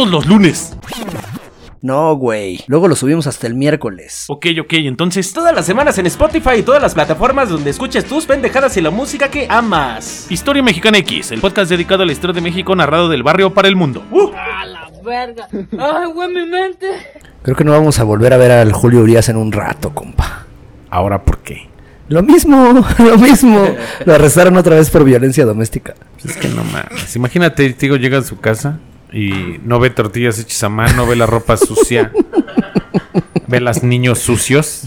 Todos 0.00 0.12
los 0.12 0.26
lunes. 0.26 0.74
No, 1.82 2.14
güey. 2.14 2.64
Luego 2.68 2.88
lo 2.88 2.96
subimos 2.96 3.26
hasta 3.26 3.46
el 3.46 3.54
miércoles. 3.54 4.24
Ok, 4.28 4.46
ok, 4.58 4.72
entonces. 4.72 5.30
Todas 5.34 5.54
las 5.54 5.66
semanas 5.66 5.98
en 5.98 6.06
Spotify 6.06 6.60
y 6.60 6.62
todas 6.62 6.80
las 6.80 6.94
plataformas 6.94 7.50
donde 7.50 7.68
escuches 7.68 8.06
tus 8.06 8.24
pendejadas 8.24 8.74
y 8.78 8.80
la 8.80 8.88
música 8.88 9.28
que 9.28 9.46
amas. 9.50 10.26
Historia 10.30 10.62
Mexicana 10.62 10.96
X, 10.96 11.32
el 11.32 11.42
podcast 11.42 11.70
dedicado 11.70 12.02
a 12.02 12.06
la 12.06 12.12
historia 12.12 12.32
de 12.32 12.40
México 12.40 12.74
narrado 12.74 13.10
del 13.10 13.22
barrio 13.22 13.52
para 13.52 13.68
el 13.68 13.76
mundo. 13.76 14.02
A 14.34 14.64
la 14.64 14.90
verga. 15.04 15.46
Ay, 15.52 16.06
güey, 16.14 16.28
mi 16.30 16.46
mente. 16.46 16.86
Creo 17.42 17.54
que 17.54 17.64
no 17.64 17.72
vamos 17.72 17.98
a 17.98 18.04
volver 18.04 18.32
a 18.32 18.38
ver 18.38 18.52
al 18.52 18.72
Julio 18.72 19.00
Urias 19.00 19.28
en 19.28 19.36
un 19.36 19.52
rato, 19.52 19.94
compa. 19.94 20.46
Ahora, 20.88 21.22
¿por 21.24 21.40
qué? 21.40 21.68
Lo 22.08 22.22
mismo, 22.22 22.86
lo 22.98 23.18
mismo. 23.18 23.68
Lo 24.06 24.14
arrestaron 24.14 24.56
otra 24.56 24.76
vez 24.76 24.88
por 24.88 25.04
violencia 25.04 25.44
doméstica. 25.44 25.92
Es 26.24 26.38
que 26.38 26.48
no 26.48 26.64
mames. 26.64 27.14
Imagínate, 27.16 27.76
digo, 27.78 27.96
llega 27.96 28.16
a 28.16 28.22
su 28.22 28.40
casa 28.40 28.80
y 29.12 29.58
no 29.64 29.80
ve 29.80 29.90
tortillas 29.90 30.38
hechas 30.38 30.62
a 30.64 30.68
mano, 30.68 31.06
ve 31.06 31.16
la 31.16 31.26
ropa 31.26 31.56
sucia, 31.56 32.12
ve 33.46 33.60
los 33.60 33.82
niños 33.82 34.18
sucios 34.18 34.82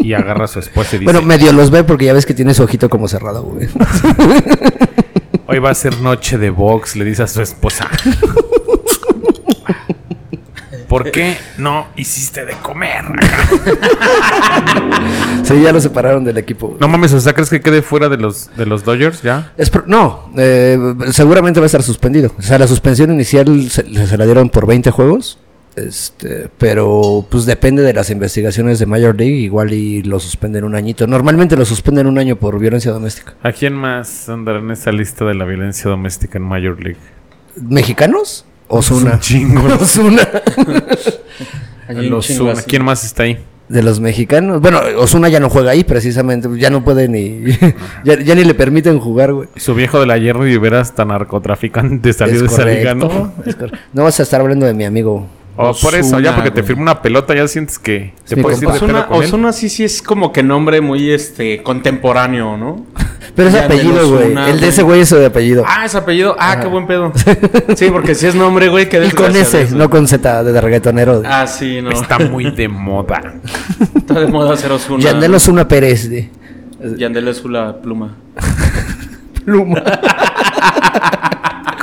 y 0.00 0.12
agarra 0.12 0.44
a 0.44 0.48
su 0.48 0.58
esposa 0.58 0.96
y 0.96 0.98
dice: 1.00 1.12
Bueno, 1.12 1.26
medio 1.26 1.52
los 1.52 1.70
ve 1.70 1.84
porque 1.84 2.06
ya 2.06 2.12
ves 2.12 2.26
que 2.26 2.34
tiene 2.34 2.54
su 2.54 2.62
ojito 2.62 2.88
como 2.88 3.08
cerrado, 3.08 3.42
güey. 3.42 3.68
Hoy 5.46 5.58
va 5.58 5.70
a 5.70 5.74
ser 5.74 6.00
noche 6.00 6.38
de 6.38 6.50
box, 6.50 6.96
le 6.96 7.04
dice 7.04 7.22
a 7.22 7.26
su 7.26 7.42
esposa. 7.42 7.88
¿Por 11.02 11.10
qué 11.10 11.36
no 11.58 11.88
hiciste 11.96 12.44
de 12.44 12.52
comer? 12.54 13.04
Sí, 15.44 15.60
ya 15.60 15.72
lo 15.72 15.80
separaron 15.80 16.24
del 16.24 16.38
equipo. 16.38 16.76
No 16.80 16.88
mames, 16.88 17.12
o 17.12 17.20
sea, 17.20 17.34
¿crees 17.34 17.50
que 17.50 17.60
quede 17.60 17.82
fuera 17.82 18.08
de 18.08 18.16
los, 18.16 18.50
de 18.56 18.64
los 18.64 18.82
Dodgers 18.84 19.20
ya? 19.22 19.52
Es 19.58 19.68
pro- 19.68 19.84
no, 19.86 20.30
eh, 20.38 20.78
seguramente 21.10 21.60
va 21.60 21.64
a 21.64 21.66
estar 21.66 21.82
suspendido. 21.82 22.32
O 22.38 22.42
sea, 22.42 22.58
la 22.58 22.66
suspensión 22.66 23.12
inicial 23.12 23.68
se, 23.70 24.06
se 24.06 24.16
la 24.16 24.24
dieron 24.24 24.48
por 24.48 24.66
20 24.66 24.90
juegos. 24.90 25.38
Este, 25.76 26.48
pero 26.56 27.26
pues 27.28 27.44
depende 27.46 27.82
de 27.82 27.92
las 27.92 28.08
investigaciones 28.08 28.78
de 28.78 28.86
Major 28.86 29.14
League, 29.14 29.34
igual 29.34 29.72
y 29.74 30.02
lo 30.02 30.18
suspenden 30.20 30.64
un 30.64 30.74
añito. 30.76 31.06
Normalmente 31.06 31.56
lo 31.56 31.64
suspenden 31.66 32.06
un 32.06 32.16
año 32.18 32.36
por 32.36 32.58
violencia 32.58 32.92
doméstica. 32.92 33.34
¿A 33.42 33.52
quién 33.52 33.74
más 33.74 34.28
andará 34.30 34.60
en 34.60 34.70
esa 34.70 34.92
lista 34.92 35.24
de 35.26 35.34
la 35.34 35.44
violencia 35.44 35.90
doméstica 35.90 36.38
en 36.38 36.44
Major 36.44 36.80
League? 36.82 36.98
¿Mexicanos? 37.60 38.46
Osuna. 38.68 39.12
Un 39.12 39.20
chingo. 39.20 39.62
Osuna. 39.80 40.28
¿Quién 42.66 42.84
más 42.84 43.04
está 43.04 43.24
ahí? 43.24 43.38
De 43.68 43.82
los 43.82 43.98
mexicanos. 43.98 44.60
Bueno, 44.60 44.80
Osuna 44.98 45.28
ya 45.28 45.40
no 45.40 45.48
juega 45.48 45.70
ahí 45.70 45.84
precisamente. 45.84 46.48
Ya 46.58 46.70
no 46.70 46.84
puede 46.84 47.08
ni. 47.08 47.44
ya, 48.04 48.20
ya 48.20 48.34
ni 48.34 48.44
le 48.44 48.54
permiten 48.54 49.00
jugar, 49.00 49.32
güey. 49.32 49.48
Su 49.56 49.74
viejo 49.74 50.00
de 50.00 50.06
la 50.06 50.18
Jerry 50.18 50.52
Rivera 50.52 50.80
hasta 50.80 51.04
narcotraficante 51.04 52.12
salió 52.12 52.34
Es 52.34 52.40
de 52.40 52.46
esa 52.46 52.64
liga, 52.64 52.94
¿no? 52.94 53.32
es. 53.46 53.56
No 53.92 54.04
vas 54.04 54.20
a 54.20 54.22
estar 54.22 54.40
hablando 54.40 54.66
de 54.66 54.74
mi 54.74 54.84
amigo. 54.84 55.26
O 55.56 55.72
por 55.74 55.94
eso, 55.94 56.18
ya 56.18 56.30
Ozuna, 56.30 56.34
porque 56.34 56.50
te 56.50 56.62
firma 56.64 56.82
una 56.82 57.00
pelota, 57.02 57.34
ya 57.34 57.46
sientes 57.46 57.78
que 57.78 58.12
te 58.26 58.34
mi 58.36 58.42
puedes 58.42 58.60
ir 58.60 58.68
de 58.68 58.74
Osuna, 58.74 59.06
con 59.06 59.18
él. 59.18 59.24
Osuna 59.28 59.52
sí, 59.52 59.68
sí 59.68 59.84
es 59.84 60.02
como 60.02 60.32
que 60.32 60.42
nombre 60.42 60.80
muy 60.80 61.10
este 61.10 61.62
contemporáneo, 61.62 62.56
¿no? 62.56 62.84
Pero 63.36 63.48
es 63.48 63.54
apellido, 63.54 64.10
güey. 64.10 64.32
El 64.48 64.60
de 64.60 64.68
ese 64.68 64.82
güey 64.82 65.00
es 65.00 65.10
de 65.10 65.26
apellido. 65.26 65.64
Ah, 65.66 65.84
es 65.84 65.94
apellido. 65.94 66.36
Ah, 66.38 66.58
qué 66.60 66.66
buen 66.68 66.86
pedo. 66.86 67.12
Sí, 67.76 67.88
porque 67.90 68.14
si 68.14 68.26
es 68.26 68.34
nombre, 68.34 68.68
güey, 68.68 68.88
qué 68.88 69.04
y 69.04 69.10
con 69.10 69.34
ese, 69.34 69.62
eso. 69.62 69.76
no 69.76 69.90
con 69.90 70.06
Z 70.06 70.44
de 70.44 70.60
reggaetonero. 70.60 71.22
Ah, 71.24 71.46
sí, 71.46 71.80
no. 71.82 71.90
Está 71.90 72.18
muy 72.18 72.50
de 72.52 72.68
moda. 72.68 73.34
Está 73.96 74.20
de 74.20 74.26
moda 74.28 74.54
hacer 74.54 74.70
Osuna. 74.70 75.02
Yandel 75.02 75.34
Osuna 75.34 75.66
Pérez. 75.66 76.08
de- 76.08 76.30
Yandel 76.96 77.28
es 77.28 77.44
la 77.44 77.80
pluma. 77.80 78.16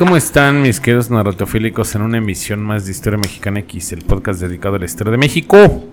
¿Cómo 0.01 0.17
están 0.17 0.63
mis 0.63 0.79
queridos 0.79 1.11
narratofílicos 1.11 1.93
en 1.93 2.01
una 2.01 2.17
emisión 2.17 2.59
más 2.59 2.85
de 2.85 2.91
Historia 2.91 3.19
Mexicana 3.19 3.59
X, 3.59 3.91
el 3.91 4.01
podcast 4.01 4.41
dedicado 4.41 4.77
a 4.77 4.79
la 4.79 4.85
historia 4.85 5.11
de 5.11 5.17
México? 5.19 5.83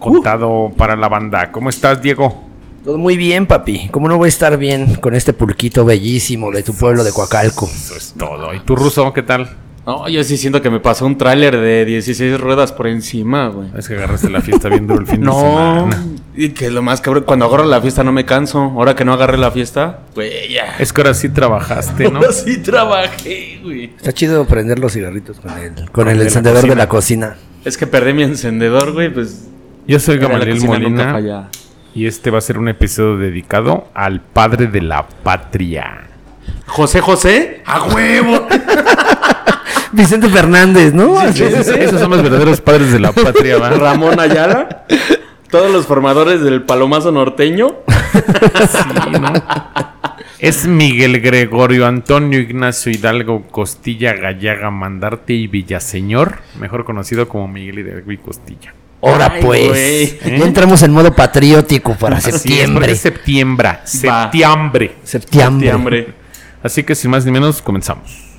Contado 0.00 0.72
para 0.76 0.96
la 0.96 1.08
banda. 1.08 1.52
¿Cómo 1.52 1.70
estás, 1.70 2.02
Diego? 2.02 2.42
Todo 2.82 2.98
muy 2.98 3.16
bien, 3.16 3.46
papi. 3.46 3.88
¿Cómo 3.92 4.08
no 4.08 4.18
voy 4.18 4.26
a 4.26 4.28
estar 4.30 4.58
bien 4.58 4.96
con 4.96 5.14
este 5.14 5.32
pulquito 5.32 5.84
bellísimo 5.84 6.50
de 6.50 6.64
tu 6.64 6.74
pueblo 6.74 7.04
de 7.04 7.12
Coacalco? 7.12 7.66
Eso 7.66 7.94
es 7.94 8.14
todo. 8.18 8.52
¿Y 8.52 8.58
tú, 8.58 8.74
Ruso, 8.74 9.12
qué 9.12 9.22
tal? 9.22 9.61
No, 9.84 10.08
yo 10.08 10.22
sí 10.22 10.36
siento 10.36 10.62
que 10.62 10.70
me 10.70 10.78
pasó 10.78 11.06
un 11.06 11.18
tráiler 11.18 11.58
de 11.58 11.84
16 11.84 12.40
ruedas 12.40 12.70
por 12.72 12.86
encima, 12.86 13.48
güey. 13.48 13.68
Es 13.76 13.88
que 13.88 13.94
agarraste 13.94 14.30
la 14.30 14.40
fiesta 14.40 14.68
bien 14.68 14.86
duro 14.86 15.00
el 15.00 15.06
fin 15.08 15.20
de 15.20 15.26
No, 15.26 15.40
semana. 15.40 16.04
y 16.36 16.50
que 16.50 16.70
lo 16.70 16.82
más 16.82 17.00
cabrón, 17.00 17.24
cuando 17.26 17.46
agarro 17.46 17.64
la 17.64 17.80
fiesta 17.80 18.04
no 18.04 18.12
me 18.12 18.24
canso. 18.24 18.60
Ahora 18.60 18.94
que 18.94 19.04
no 19.04 19.12
agarré 19.12 19.38
la 19.38 19.50
fiesta, 19.50 20.00
güey, 20.14 20.52
ya. 20.52 20.76
Es 20.78 20.92
que 20.92 21.00
ahora 21.00 21.14
sí 21.14 21.30
trabajaste, 21.30 22.10
¿no? 22.10 22.18
Ahora 22.20 22.32
sí 22.32 22.58
trabajé, 22.58 23.58
güey. 23.62 23.84
Está 23.96 24.12
chido 24.12 24.44
prender 24.44 24.78
los 24.78 24.92
cigarritos 24.92 25.40
con 25.40 25.58
el, 25.58 25.90
con 25.90 26.06
el 26.08 26.14
de 26.18 26.24
la 26.24 26.28
encendedor 26.28 26.68
de 26.68 26.76
la 26.76 26.88
cocina. 26.88 27.36
Es 27.64 27.76
que 27.76 27.88
perdí 27.88 28.12
mi 28.12 28.22
encendedor, 28.22 28.92
güey, 28.92 29.12
pues. 29.12 29.48
Yo 29.88 29.98
soy 29.98 30.18
Gamaliel 30.18 30.60
Molina 30.60 31.48
y 31.94 32.06
este 32.06 32.30
va 32.30 32.38
a 32.38 32.40
ser 32.40 32.56
un 32.58 32.68
episodio 32.68 33.16
dedicado 33.18 33.88
al 33.94 34.20
padre 34.20 34.68
de 34.68 34.80
la 34.80 35.06
patria. 35.08 36.04
José 36.66 37.00
José, 37.00 37.62
a 37.66 37.82
huevo. 37.82 38.46
Vicente 39.92 40.28
Fernández, 40.28 40.94
¿no? 40.94 41.20
Esos 41.22 42.00
son 42.00 42.10
los 42.10 42.22
verdaderos 42.22 42.60
padres 42.60 42.92
de 42.92 43.00
la 43.00 43.12
patria, 43.12 43.58
¿va? 43.58 43.70
Ramón 43.70 44.18
Ayala. 44.18 44.86
Todos 45.50 45.70
los 45.70 45.86
formadores 45.86 46.40
del 46.40 46.62
palomazo 46.62 47.12
norteño. 47.12 47.76
Es 50.38 50.66
Miguel 50.66 51.20
Gregorio 51.20 51.86
Antonio 51.86 52.40
Ignacio 52.40 52.90
Hidalgo 52.90 53.42
Costilla 53.42 54.14
Gallaga 54.14 54.70
Mandarte 54.72 55.34
y 55.34 55.46
Villaseñor, 55.46 56.38
mejor 56.58 56.84
conocido 56.84 57.28
como 57.28 57.46
Miguel 57.46 57.78
Hidalgo 57.78 58.10
y 58.10 58.16
Costilla. 58.16 58.74
Ahora 59.02 59.34
pues. 59.40 59.68
güey. 59.68 60.38
Ya 60.38 60.44
entramos 60.44 60.82
en 60.82 60.92
modo 60.92 61.14
patriótico 61.14 61.94
para 61.94 62.16
Así 62.16 62.32
septiembre. 62.32 62.90
es 62.92 63.00
septiembre. 63.00 63.78
Septiembre. 63.84 64.96
Septiembre. 65.04 65.70
Hambre. 65.70 66.08
Así 66.62 66.82
que 66.82 66.94
sin 66.94 67.10
más 67.10 67.24
ni 67.24 67.30
menos, 67.30 67.60
comenzamos. 67.60 68.31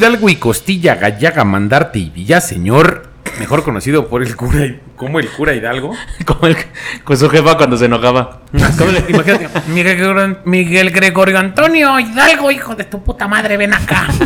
Hidalgo 0.00 0.30
y 0.30 0.36
Costilla 0.36 0.94
Gallaga 0.94 1.44
Mandarte 1.44 1.98
y 1.98 2.08
Villaseñor 2.08 3.10
mejor 3.38 3.62
conocido 3.62 4.08
por 4.08 4.22
el 4.22 4.34
cura, 4.34 4.76
como 4.96 5.20
el 5.20 5.28
cura 5.28 5.52
Hidalgo. 5.54 5.94
Como 6.26 6.46
el, 6.46 6.56
con 7.04 7.16
su 7.18 7.28
jefa 7.30 7.56
cuando 7.56 7.76
se 7.76 7.84
enojaba. 7.86 8.40
¿Cómo 8.78 8.90
le- 8.92 9.04
Imagínate, 9.08 9.48
Miguel, 9.68 9.98
Gregorio- 9.98 10.38
Miguel 10.44 10.90
Gregorio 10.90 11.38
Antonio 11.38 11.98
Hidalgo, 12.00 12.50
hijo 12.50 12.74
de 12.74 12.84
tu 12.84 13.02
puta 13.02 13.28
madre, 13.28 13.56
ven 13.58 13.72
acá. 13.74 14.08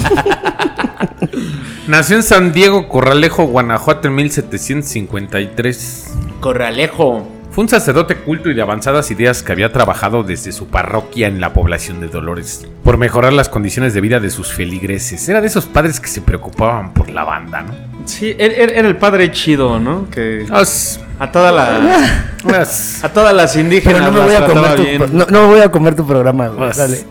Nació 1.89 2.17
en 2.17 2.23
San 2.23 2.53
Diego, 2.53 2.89
Corralejo, 2.89 3.45
Guanajuato 3.45 4.09
en 4.09 4.15
1753. 4.15 6.15
Corralejo. 6.41 7.29
Fue 7.55 7.63
un 7.63 7.69
sacerdote 7.69 8.17
culto 8.17 8.51
y 8.51 8.55
de 8.55 8.63
avanzadas 8.63 9.13
ideas 9.13 9.45
que 9.45 9.53
había 9.53 9.71
trabajado 9.73 10.25
desde 10.25 10.51
su 10.51 10.67
parroquia 10.67 11.29
en 11.29 11.41
la 11.41 11.53
población 11.53 12.01
de 12.01 12.09
Dolores 12.09 12.67
por 12.83 12.99
mejorar 12.99 13.33
las 13.33 13.49
condiciones 13.49 13.95
de 13.95 14.01
vida 14.01 14.19
de 14.19 14.31
sus 14.31 14.53
feligreses. 14.53 15.29
Era 15.29 15.41
de 15.41 15.47
esos 15.47 15.67
padres 15.67 16.01
que 16.01 16.09
se 16.09 16.21
preocupaban 16.21 16.93
por 16.93 17.09
la 17.11 17.23
banda, 17.23 17.63
¿no? 17.63 17.73
Sí, 18.07 18.35
era 18.37 18.89
el 18.89 18.97
padre 18.97 19.31
chido, 19.31 19.79
¿no? 19.79 20.11
Que 20.11 20.45
As- 20.51 20.99
a 21.21 21.31
toda 21.31 21.53
la, 21.53 22.27
as- 22.61 23.05
a 23.05 23.09
todas 23.13 23.33
las 23.33 23.55
indígenas 23.55 24.01
Pero 24.01 24.11
no 24.11 24.13
me 24.13 24.19
las 24.19 24.27
voy 24.27 24.35
a 24.35 24.53
comer 24.53 24.75
tu, 24.77 24.83
bien. 24.83 24.99
pro- 24.99 25.09
no, 25.13 25.27
no 25.31 25.43
me 25.43 25.47
voy 25.55 25.61
a 25.61 25.71
comer 25.71 25.95
tu 25.95 26.05
programa, 26.07 26.49
Dale. 26.49 27.05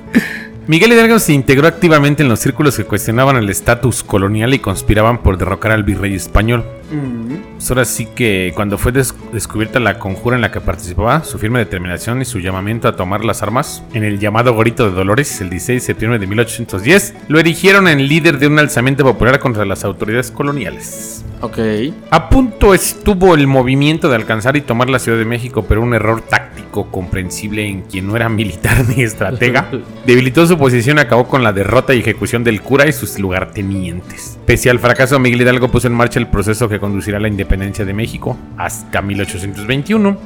Miguel 0.68 0.92
Hidalgo 0.94 1.20
se 1.20 1.34
integró 1.34 1.68
activamente 1.68 2.22
en 2.24 2.30
los 2.30 2.40
círculos 2.40 2.76
que 2.78 2.84
cuestionaban 2.86 3.36
el 3.38 3.50
estatus 3.50 4.04
colonial 4.04 4.54
y 4.54 4.60
conspiraban 4.60 5.20
por 5.24 5.38
derrocar 5.38 5.72
al 5.72 5.84
virrey 5.84 6.16
español. 6.16 6.64
Pues 7.56 7.70
ahora 7.72 7.86
sí 7.86 8.08
que 8.16 8.52
cuando 8.56 8.78
fue 8.78 8.92
des- 8.92 9.14
descubierta 9.32 9.80
la 9.80 10.00
conjura 10.00 10.36
en 10.36 10.42
la 10.42 10.52
que 10.52 10.62
participaba, 10.62 11.24
su 11.24 11.38
firme 11.40 11.60
determinación 11.60 12.22
y 12.22 12.26
su 12.26 12.40
llamamiento 12.40 12.88
a 12.88 12.96
tomar 12.96 13.24
las 13.26 13.42
armas 13.44 13.84
en 13.94 14.04
el 14.04 14.20
llamado 14.20 14.56
Grito 14.58 14.90
de 14.90 14.96
Dolores 14.96 15.40
el 15.42 15.50
16 15.50 15.82
de 15.82 15.86
septiembre 15.86 16.20
de 16.20 16.28
1810, 16.28 17.14
lo 17.28 17.40
erigieron 17.40 17.88
en 17.88 18.08
líder 18.08 18.38
de 18.40 18.48
un 18.48 18.60
alzamiento 18.60 19.04
popular 19.04 19.40
contra 19.40 19.66
las 19.66 19.84
autoridades 19.84 20.32
coloniales. 20.32 21.24
Ok. 21.42 21.60
A 22.10 22.30
punto 22.30 22.74
estuvo 22.74 23.36
el 23.36 23.48
movimiento 23.48 24.08
de 24.10 24.16
alcanzar 24.16 24.56
y 24.56 24.62
tomar 24.62 24.90
la 24.90 25.00
Ciudad 25.00 25.18
de 25.18 25.26
México, 25.26 25.66
pero 25.68 25.82
un 25.82 25.94
error 25.94 26.22
táctico 26.22 26.90
comprensible 26.90 27.68
en 27.68 27.82
quien 27.82 28.08
no 28.08 28.16
era 28.16 28.30
militar 28.30 28.86
ni 28.88 29.04
estratega 29.04 29.70
debilitó 30.06 30.48
su 30.48 30.58
posición 30.58 30.98
y 30.98 31.02
acabó 31.02 31.28
con 31.28 31.44
la 31.44 31.52
derrota 31.54 31.94
y 31.94 32.00
ejecución 32.00 32.44
del 32.44 32.62
cura 32.62 32.88
y 32.88 32.94
sus 32.94 33.20
lugartenientes. 33.20 34.38
Pese 34.46 34.70
al 34.70 34.80
fracaso, 34.80 35.20
Miguel 35.20 35.42
Hidalgo 35.42 35.70
puso 35.70 35.88
en 35.88 35.94
marcha 35.94 36.20
el 36.20 36.28
proceso 36.28 36.68
que 36.70 36.80
conducirá 36.84 37.16
a 37.16 37.22
la 37.22 37.30
independencia 37.30 37.86
de 37.86 37.94
México 37.94 38.38
hasta 38.58 39.02
1821 39.02 40.18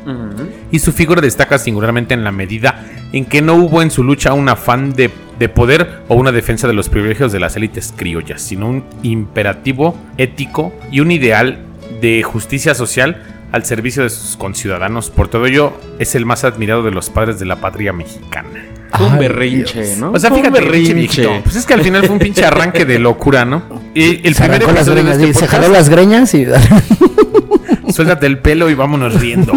y 0.71 0.79
su 0.79 0.91
figura 0.91 1.21
destaca 1.21 1.59
singularmente 1.59 2.15
en 2.15 2.23
la 2.23 2.31
medida 2.31 2.83
en 3.13 3.25
que 3.25 3.43
no 3.43 3.53
hubo 3.53 3.83
en 3.83 3.91
su 3.91 4.03
lucha 4.03 4.33
un 4.33 4.49
afán 4.49 4.93
de, 4.93 5.11
de 5.37 5.49
poder 5.49 6.01
o 6.07 6.15
una 6.15 6.31
defensa 6.31 6.67
de 6.67 6.73
los 6.73 6.89
privilegios 6.89 7.31
de 7.31 7.39
las 7.39 7.55
élites 7.57 7.93
criollas, 7.95 8.41
sino 8.41 8.69
un 8.69 8.83
imperativo 9.03 9.95
ético 10.17 10.73
y 10.91 11.01
un 11.01 11.11
ideal 11.11 11.59
de 12.01 12.23
justicia 12.23 12.73
social 12.73 13.21
al 13.51 13.63
servicio 13.63 14.01
de 14.01 14.09
sus 14.09 14.35
conciudadanos. 14.35 15.11
Por 15.11 15.27
todo 15.27 15.45
ello, 15.45 15.73
es 15.99 16.15
el 16.15 16.25
más 16.25 16.43
admirado 16.43 16.81
de 16.81 16.89
los 16.89 17.11
padres 17.11 17.37
de 17.37 17.45
la 17.45 17.57
patria 17.57 17.93
mexicana. 17.93 18.65
Fue 18.91 19.05
un 19.05 19.19
berrinche, 19.19 19.83
Dios. 19.83 19.97
¿no? 19.99 20.11
O 20.11 20.19
sea, 20.19 20.31
fíjate, 20.31 20.49
berrinche. 20.49 21.41
Pues 21.43 21.55
es 21.55 21.67
que 21.67 21.75
al 21.75 21.81
final 21.81 22.03
fue 22.03 22.13
un 22.13 22.19
pinche 22.19 22.43
arranque 22.43 22.83
de 22.83 22.97
locura, 22.97 23.45
¿no? 23.45 23.61
Y 23.99 24.21
el 24.27 24.35
Se 24.35 24.41
primer 24.43 24.61
arrancó 24.63 24.71
las 24.73 24.87
episodio 24.87 24.95
de 24.95 25.01
greñas, 25.03 25.17
este 25.21 25.33
sí, 25.33 25.39
se 25.39 25.47
jaló 25.47 25.69
las 25.69 25.89
greñas 25.89 26.33
y... 26.33 26.45
Suéltate 27.93 28.25
el 28.27 28.39
pelo 28.39 28.69
y 28.69 28.73
vámonos 28.75 29.19
riendo. 29.19 29.53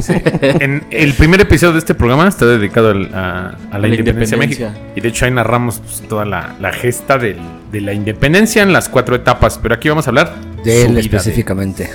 Sí. 0.00 0.14
En 0.40 0.84
el 0.90 1.12
primer 1.14 1.40
episodio 1.40 1.72
de 1.74 1.78
este 1.80 1.94
programa 1.94 2.28
está 2.28 2.46
dedicado 2.46 2.90
al- 2.90 3.12
a, 3.14 3.56
a 3.70 3.78
la, 3.78 3.88
la 3.88 3.88
independencia, 3.88 4.36
de. 4.38 4.46
México. 4.46 4.68
Y 4.96 5.00
de 5.00 5.08
hecho 5.08 5.24
ahí 5.24 5.30
narramos 5.32 5.80
pues, 5.80 6.02
toda 6.08 6.24
la, 6.24 6.54
la 6.60 6.72
gesta 6.72 7.18
del- 7.18 7.36
de 7.72 7.80
la 7.80 7.92
independencia 7.92 8.62
en 8.62 8.72
las 8.72 8.88
cuatro 8.88 9.14
etapas. 9.16 9.58
Pero 9.62 9.74
aquí 9.74 9.88
vamos 9.88 10.06
a 10.06 10.10
hablar 10.10 10.34
De 10.64 10.72
su 10.82 10.86
él 10.86 10.88
vida, 10.92 11.00
específicamente. 11.00 11.90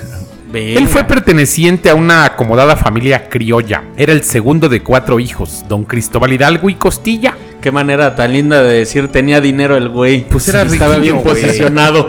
Él 0.52 0.86
fue 0.88 1.04
perteneciente 1.04 1.90
a 1.90 1.94
una 1.94 2.24
acomodada 2.24 2.76
familia 2.76 3.28
criolla. 3.28 3.82
Era 3.96 4.12
el 4.12 4.22
segundo 4.24 4.68
de 4.68 4.82
cuatro 4.82 5.18
hijos, 5.20 5.64
don 5.68 5.84
Cristóbal 5.84 6.32
Hidalgo 6.32 6.68
y 6.70 6.74
Costilla. 6.74 7.34
Qué 7.60 7.70
manera 7.70 8.14
tan 8.14 8.32
linda 8.32 8.62
de 8.62 8.78
decir 8.78 9.08
tenía 9.08 9.40
dinero 9.40 9.76
el 9.76 9.88
güey. 9.88 10.24
Pues 10.28 10.48
era 10.48 10.62
Estaba 10.62 10.96
bien 10.96 11.16
güey. 11.20 11.24
posicionado. 11.34 12.06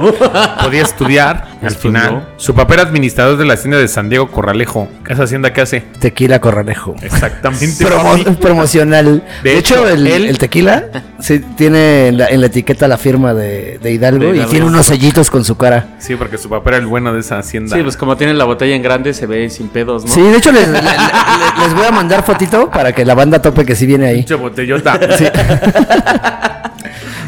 Podía 0.63 0.81
estudiar 0.81 1.48
al 1.61 1.75
final. 1.75 2.27
Su 2.37 2.53
papá 2.55 2.73
era 2.75 2.83
administrador 2.83 3.37
de 3.37 3.45
la 3.45 3.53
hacienda 3.53 3.77
de 3.77 3.87
San 3.87 4.09
Diego 4.09 4.27
Corralejo. 4.31 4.87
¿Esa 5.07 5.23
hacienda 5.23 5.53
qué 5.53 5.61
hace? 5.61 5.81
Tequila 5.99 6.39
Corralejo. 6.39 6.95
Exactamente. 7.01 7.65
Promo- 7.85 8.35
promocional. 8.37 9.23
De 9.43 9.51
De, 9.51 9.57
hecho, 9.57 9.75
hecho, 9.75 9.89
el, 9.89 10.07
él- 10.07 10.25
el 10.27 10.37
tequila 10.37 10.85
sí, 11.19 11.39
tiene 11.57 12.07
en 12.07 12.17
la, 12.17 12.27
en 12.27 12.41
la 12.41 12.47
etiqueta 12.47 12.87
la 12.87 12.97
firma 12.97 13.33
de, 13.33 13.79
de 13.81 13.91
Hidalgo, 13.91 14.31
De 14.31 14.37
y 14.37 14.45
tiene 14.45 14.65
unos 14.65 14.85
sellitos 14.87 15.29
con 15.29 15.43
su 15.45 15.55
cara. 15.57 15.87
Sí, 15.99 16.15
porque 16.15 16.37
su 16.37 16.49
papá 16.49 16.71
era 16.71 16.77
el 16.77 16.85
bueno 16.87 17.13
de 17.13 17.19
esa 17.19 17.37
hacienda. 17.39 17.75
Sí, 17.75 17.83
pues 17.83 17.97
como 17.97 18.17
tiene 18.17 18.33
la 18.33 18.45
botella 18.45 18.75
en 18.75 18.81
grande 18.81 19.13
se 19.13 19.25
ve 19.27 19.49
sin 19.49 19.67
pedos, 19.69 20.05
¿no? 20.05 20.11
Sí, 20.11 20.21
de 20.21 20.37
hecho 20.37 20.51
les, 20.51 20.67
le- 20.67 20.73
le- 20.73 20.81
le- 20.81 21.63
les 21.65 21.73
voy 21.75 21.85
a 21.85 21.91
mandar 21.91 22.23
fotito 22.23 22.69
para 22.71 22.91
que 22.93 23.05
la 23.05 23.13
banda 23.13 23.41
tope 23.41 23.65
que 23.65 23.75
sí 23.75 23.85
viene 23.85 24.07
ahí. 24.07 24.17
Pinche 24.17 24.35
botellota. 24.35 24.99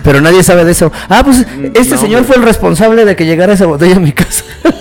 Pero 0.03 0.21
nadie 0.21 0.43
sabe 0.43 0.65
de 0.65 0.71
eso. 0.71 0.91
Ah, 1.09 1.23
pues 1.23 1.45
este 1.73 1.95
no, 1.95 2.01
señor 2.01 2.23
fue 2.25 2.35
el 2.35 2.43
responsable 2.43 3.05
de 3.05 3.15
que 3.15 3.25
llegara 3.25 3.53
esa 3.53 3.65
botella 3.65 3.95
a 3.95 3.99
mi 3.99 4.11
casa. 4.11 4.43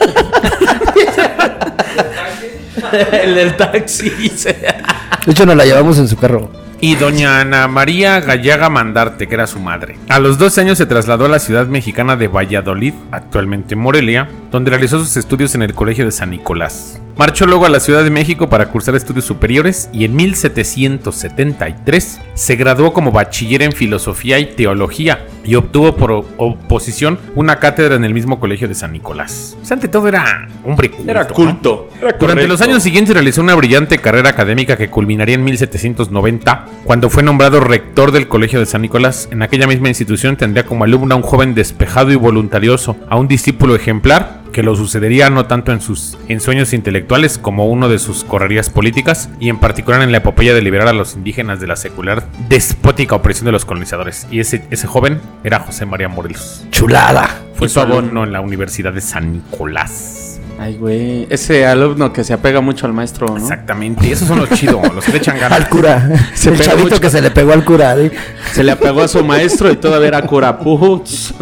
el 3.13 3.35
del 3.35 3.57
taxi. 3.57 4.11
dice. 4.11 4.57
De 5.25 5.33
hecho, 5.33 5.47
nos 5.47 5.57
la 5.57 5.65
llevamos 5.65 5.99
en 5.99 6.09
su 6.09 6.17
carro. 6.17 6.51
Y 6.81 6.97
doña 6.97 7.41
Ana 7.41 7.69
María 7.69 8.19
Gallaga 8.19 8.69
Mandarte, 8.69 9.29
que 9.29 9.35
era 9.35 9.47
su 9.47 9.61
madre. 9.61 9.97
A 10.09 10.19
los 10.19 10.37
12 10.37 10.63
años 10.63 10.79
se 10.79 10.87
trasladó 10.87 11.27
a 11.27 11.29
la 11.29 11.39
ciudad 11.39 11.69
mexicana 11.69 12.17
de 12.17 12.27
Valladolid, 12.27 12.95
actualmente 13.13 13.77
Morelia, 13.77 14.29
donde 14.51 14.71
realizó 14.71 14.99
sus 14.99 15.17
estudios 15.17 15.55
en 15.55 15.63
el 15.63 15.75
Colegio 15.75 16.05
de 16.05 16.11
San 16.11 16.31
Nicolás. 16.31 17.01
Marchó 17.17 17.47
luego 17.47 17.67
a 17.67 17.69
la 17.69 17.79
Ciudad 17.79 18.05
de 18.05 18.11
México 18.11 18.49
para 18.49 18.71
cursar 18.71 18.95
estudios 18.95 19.27
superiores 19.27 19.91
y 19.93 20.05
en 20.05 20.17
1773 20.17 22.21
se 22.35 22.57
graduó 22.57 22.95
como 22.95 23.13
bachiller 23.13 23.63
en 23.63 23.73
filosofía 23.73 24.39
y 24.39 24.47
teología 24.47 25.27
y 25.45 25.57
obtuvo 25.57 25.95
por 25.95 26.25
oposición 26.39 27.19
una 27.35 27.59
cátedra 27.59 27.97
en 27.97 28.05
el 28.05 28.15
mismo 28.15 28.41
Colegio 28.41 28.67
de 28.67 28.75
San 28.75 28.93
Nicolás. 28.93 29.59
O 29.61 29.65
sea, 29.65 29.75
ante 29.75 29.89
todo 29.89 30.09
era 30.09 30.49
hombre 30.65 30.91
culto. 30.91 31.11
Era 31.11 31.25
¿no? 31.25 31.35
culto. 31.35 31.89
Era 32.01 32.17
Durante 32.19 32.49
los 32.49 32.63
años 32.63 32.83
siguientes 32.83 33.15
realizó 33.15 33.43
una 33.43 33.55
brillante 33.55 33.99
carrera 33.99 34.31
académica 34.31 34.77
que 34.77 34.89
culminaría 34.89 35.35
en 35.35 35.45
1790, 35.45 36.67
cuando 36.85 37.11
fue 37.11 37.23
nombrado 37.23 37.61
rector 37.61 38.13
del 38.13 38.29
Colegio 38.29 38.59
de 38.59 38.67
San 38.67 38.83
Nicolás. 38.83 39.29
En 39.31 39.43
aquella 39.43 39.67
misma 39.67 39.89
institución 39.89 40.37
tendría 40.37 40.65
como 40.65 40.85
alumno 40.85 41.15
a 41.15 41.19
un 41.19 41.23
joven 41.23 41.55
despejado 41.55 42.11
y 42.11 42.17
voluntarioso, 42.17 42.97
a 43.09 43.17
un 43.17 43.29
discípulo 43.29 43.77
ejemplar 43.77 44.42
que 44.53 44.63
lo 44.63 44.77
sucedería 44.77 45.31
no 45.31 45.47
tanto 45.47 45.73
en 45.73 45.81
sus 45.81 46.17
ensueños 46.29 46.73
intelectuales 46.73 47.39
como 47.39 47.67
uno 47.67 47.89
de 47.89 47.99
sus 47.99 48.25
correrías 48.25 48.71
políticas 48.71 49.31
y 49.41 49.49
en 49.49 49.59
particular 49.59 50.03
en 50.03 50.13
la 50.13 50.19
epopeya 50.19 50.55
de 50.55 50.63
liberar 50.63 50.89
a 50.89 50.93
los 50.93 51.15
indígenas 51.15 51.61
de 51.61 51.67
la 51.67 51.77
secular 51.77 52.25
despótica 52.49 53.17
opresión 53.17 53.47
de 53.47 53.53
los 53.53 53.65
colonizadores. 53.65 54.27
Y 54.31 54.41
ese, 54.41 54.65
ese 54.71 54.87
joven 54.87 55.21
era 55.43 55.61
José 55.61 55.87
María 55.87 56.09
Morelos. 56.09 56.65
Chulada. 56.71 57.29
Fue 57.55 57.69
su 57.69 57.81
alumno 57.81 58.25
en 58.25 58.33
la 58.33 58.41
Universidad 58.41 58.93
de 58.93 59.01
San 59.01 59.33
Nicolás. 59.33 60.41
Ay, 60.59 60.77
güey. 60.77 61.27
Ese 61.31 61.67
alumno 61.67 62.13
que 62.13 62.23
se 62.23 62.33
apega 62.33 62.61
mucho 62.61 62.87
al 62.87 62.93
maestro, 62.93 63.27
¿no? 63.27 63.37
Exactamente, 63.37 64.13
esos 64.13 64.29
son 64.29 64.39
los 64.39 64.51
chidos, 64.55 64.95
los 64.95 65.05
que 65.05 65.13
le 65.13 65.19
echan 65.19 65.39
ganas. 65.39 65.59
Al 65.59 65.69
cura. 65.69 66.09
Se 66.35 66.49
el 66.51 66.57
pegó 66.57 66.71
chavito 66.71 66.89
mucho. 66.89 67.01
que 67.01 67.11
se 67.11 67.21
le 67.21 67.31
pegó 67.31 67.53
al 67.53 67.65
cura. 67.65 67.97
¿sí? 67.97 68.11
Se 68.53 68.63
le 68.63 68.73
apegó 68.73 69.03
a 69.03 69.09
su 69.09 69.25
maestro 69.25 69.71
y 69.73 69.77
todavía 69.77 70.09
era 70.09 70.23
cura. 70.23 70.59
Putz. 70.63 71.35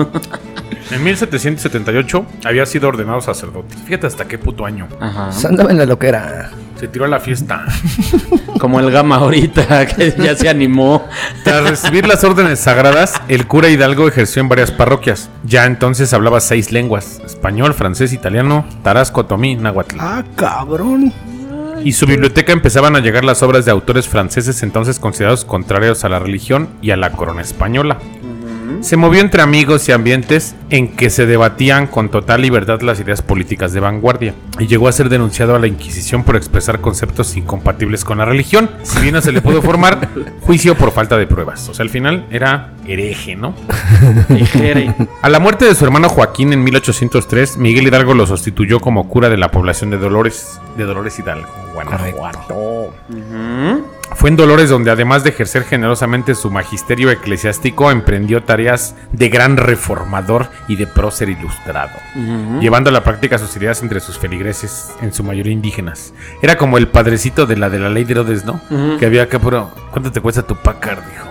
En 0.91 1.05
1778 1.05 2.27
había 2.45 2.67
sido 2.67 2.89
ordenado 2.89 3.21
sacerdote. 3.21 3.77
Fíjate 3.85 4.07
hasta 4.09 4.27
qué 4.27 4.39
puto 4.39 4.67
año. 4.67 4.89
Ajá. 5.01 5.31
Andaba 5.47 5.71
en 5.71 5.79
la 5.79 5.87
loquera. 5.87 6.51
Se 6.79 6.89
tiró 6.89 7.05
a 7.05 7.09
la 7.09 7.21
fiesta. 7.21 7.65
Como 8.59 8.81
el 8.81 8.91
gama 8.91 9.17
ahorita, 9.17 9.87
que 9.97 10.15
ya 10.19 10.35
se 10.35 10.49
animó. 10.49 11.07
Tras 11.45 11.69
recibir 11.69 12.09
las 12.09 12.25
órdenes 12.25 12.59
sagradas, 12.59 13.21
el 13.29 13.47
cura 13.47 13.69
Hidalgo 13.69 14.09
ejerció 14.09 14.43
en 14.43 14.49
varias 14.49 14.73
parroquias. 14.73 15.31
Ya 15.45 15.65
entonces 15.67 16.13
hablaba 16.13 16.41
seis 16.41 16.73
lenguas: 16.73 17.21
español, 17.25 17.75
francés, 17.75 18.13
italiano, 18.13 18.65
tarasco, 18.83 19.27
tomí, 19.27 19.57
náhuatl. 19.57 19.97
Ah, 20.01 20.25
cabrón. 20.37 21.13
Y 21.85 21.93
su 21.93 22.07
biblioteca 22.07 22.53
empezaban 22.53 22.97
a 22.97 23.01
llegar 23.01 23.25
las 23.25 23.43
obras 23.43 23.65
de 23.65 23.71
autores 23.71 24.07
franceses 24.07 24.63
entonces 24.63 24.99
considerados 24.99 25.45
contrarios 25.45 26.05
a 26.05 26.11
la 26.11 26.19
religión 26.19 26.69
y 26.83 26.91
a 26.91 26.97
la 26.97 27.13
corona 27.13 27.41
española. 27.41 27.99
Se 28.81 28.97
movió 28.97 29.21
entre 29.21 29.43
amigos 29.43 29.89
y 29.89 29.93
ambientes 29.93 30.55
en 30.71 30.89
que 30.97 31.11
se 31.11 31.27
debatían 31.27 31.87
con 31.87 32.09
total 32.09 32.43
libertad 32.43 32.81
las 32.83 33.01
ideas 33.01 33.23
políticas 33.23 33.73
de 33.73 33.81
vanguardia 33.81 34.35
y 34.59 34.67
llegó 34.67 34.89
a 34.89 34.93
ser 34.93 35.09
denunciado 35.09 35.55
a 35.55 35.59
la 35.59 35.67
Inquisición 35.67 36.25
por 36.25 36.37
expresar 36.37 36.81
conceptos 36.81 37.37
incompatibles 37.37 38.05
con 38.05 38.19
la 38.19 38.25
religión. 38.25 38.71
Si 38.83 39.01
bien 39.01 39.15
no 39.15 39.21
se 39.21 39.33
le 39.33 39.43
pudo 39.43 39.63
formar 39.63 40.09
juicio 40.41 40.75
por 40.75 40.93
falta 40.93 41.17
de 41.17 41.27
pruebas. 41.27 41.69
O 41.69 41.75
sea, 41.75 41.83
al 41.83 41.91
final 41.91 42.27
era 42.31 42.71
hereje, 42.87 43.37
¿no? 43.37 43.55
A 45.23 45.29
la 45.29 45.39
muerte 45.39 45.65
de 45.65 45.75
su 45.75 45.85
hermano 45.85 46.09
Joaquín 46.09 46.53
en 46.53 46.65
1803, 46.65 47.57
Miguel 47.59 47.87
Hidalgo 47.87 48.15
lo 48.15 48.27
sustituyó 48.27 48.81
como 48.81 49.09
cura 49.09 49.29
de 49.29 49.37
la 49.37 49.51
población 49.51 49.91
de 49.91 49.99
Dolores, 49.99 50.61
de 50.77 50.85
Dolores 50.85 51.19
Hidalgo, 51.19 51.49
Guanajuato. 51.75 52.95
Fue 54.15 54.29
en 54.29 54.37
Dolores 54.37 54.69
donde 54.69 54.91
además 54.91 55.25
de 55.25 55.31
ejercer 55.31 55.65
generosamente 55.65 56.35
su 56.35 56.51
magisterio 56.51 57.11
eclesiástico, 57.11 57.91
emprendió 57.91 58.43
tareas 58.43 58.95
de 59.13 59.29
gran 59.29 59.57
reformador 59.57 60.49
y 60.69 60.77
de 60.77 60.87
prócer 60.87 61.29
ilustrado, 61.29 61.93
llevando 62.61 62.91
a 62.91 62.93
la 62.93 63.05
práctica 63.05 63.39
sus 63.39 63.57
ideas 63.57 63.83
entre 63.83 64.01
sus 64.01 64.19
feligreses, 64.19 64.91
en 65.01 65.13
su 65.13 65.25
mayoría 65.25 65.53
indígenas. 65.53 66.13
Era 66.43 66.57
como 66.57 66.77
el 66.77 66.89
padrecito 66.89 67.47
de 67.47 67.57
la 67.57 67.71
de 67.71 67.79
la 67.79 67.89
ley 67.89 68.05
de 68.05 68.13
Herodes, 68.13 68.45
¿no? 68.45 68.61
Que 68.99 69.07
había 69.07 69.23
acá, 69.23 69.39
pero 69.39 69.71
¿cuánto 69.91 70.13
te 70.13 70.21
cuesta 70.21 70.43
tu 70.43 70.57
Packard? 70.57 71.01
Dijo. 71.09 71.31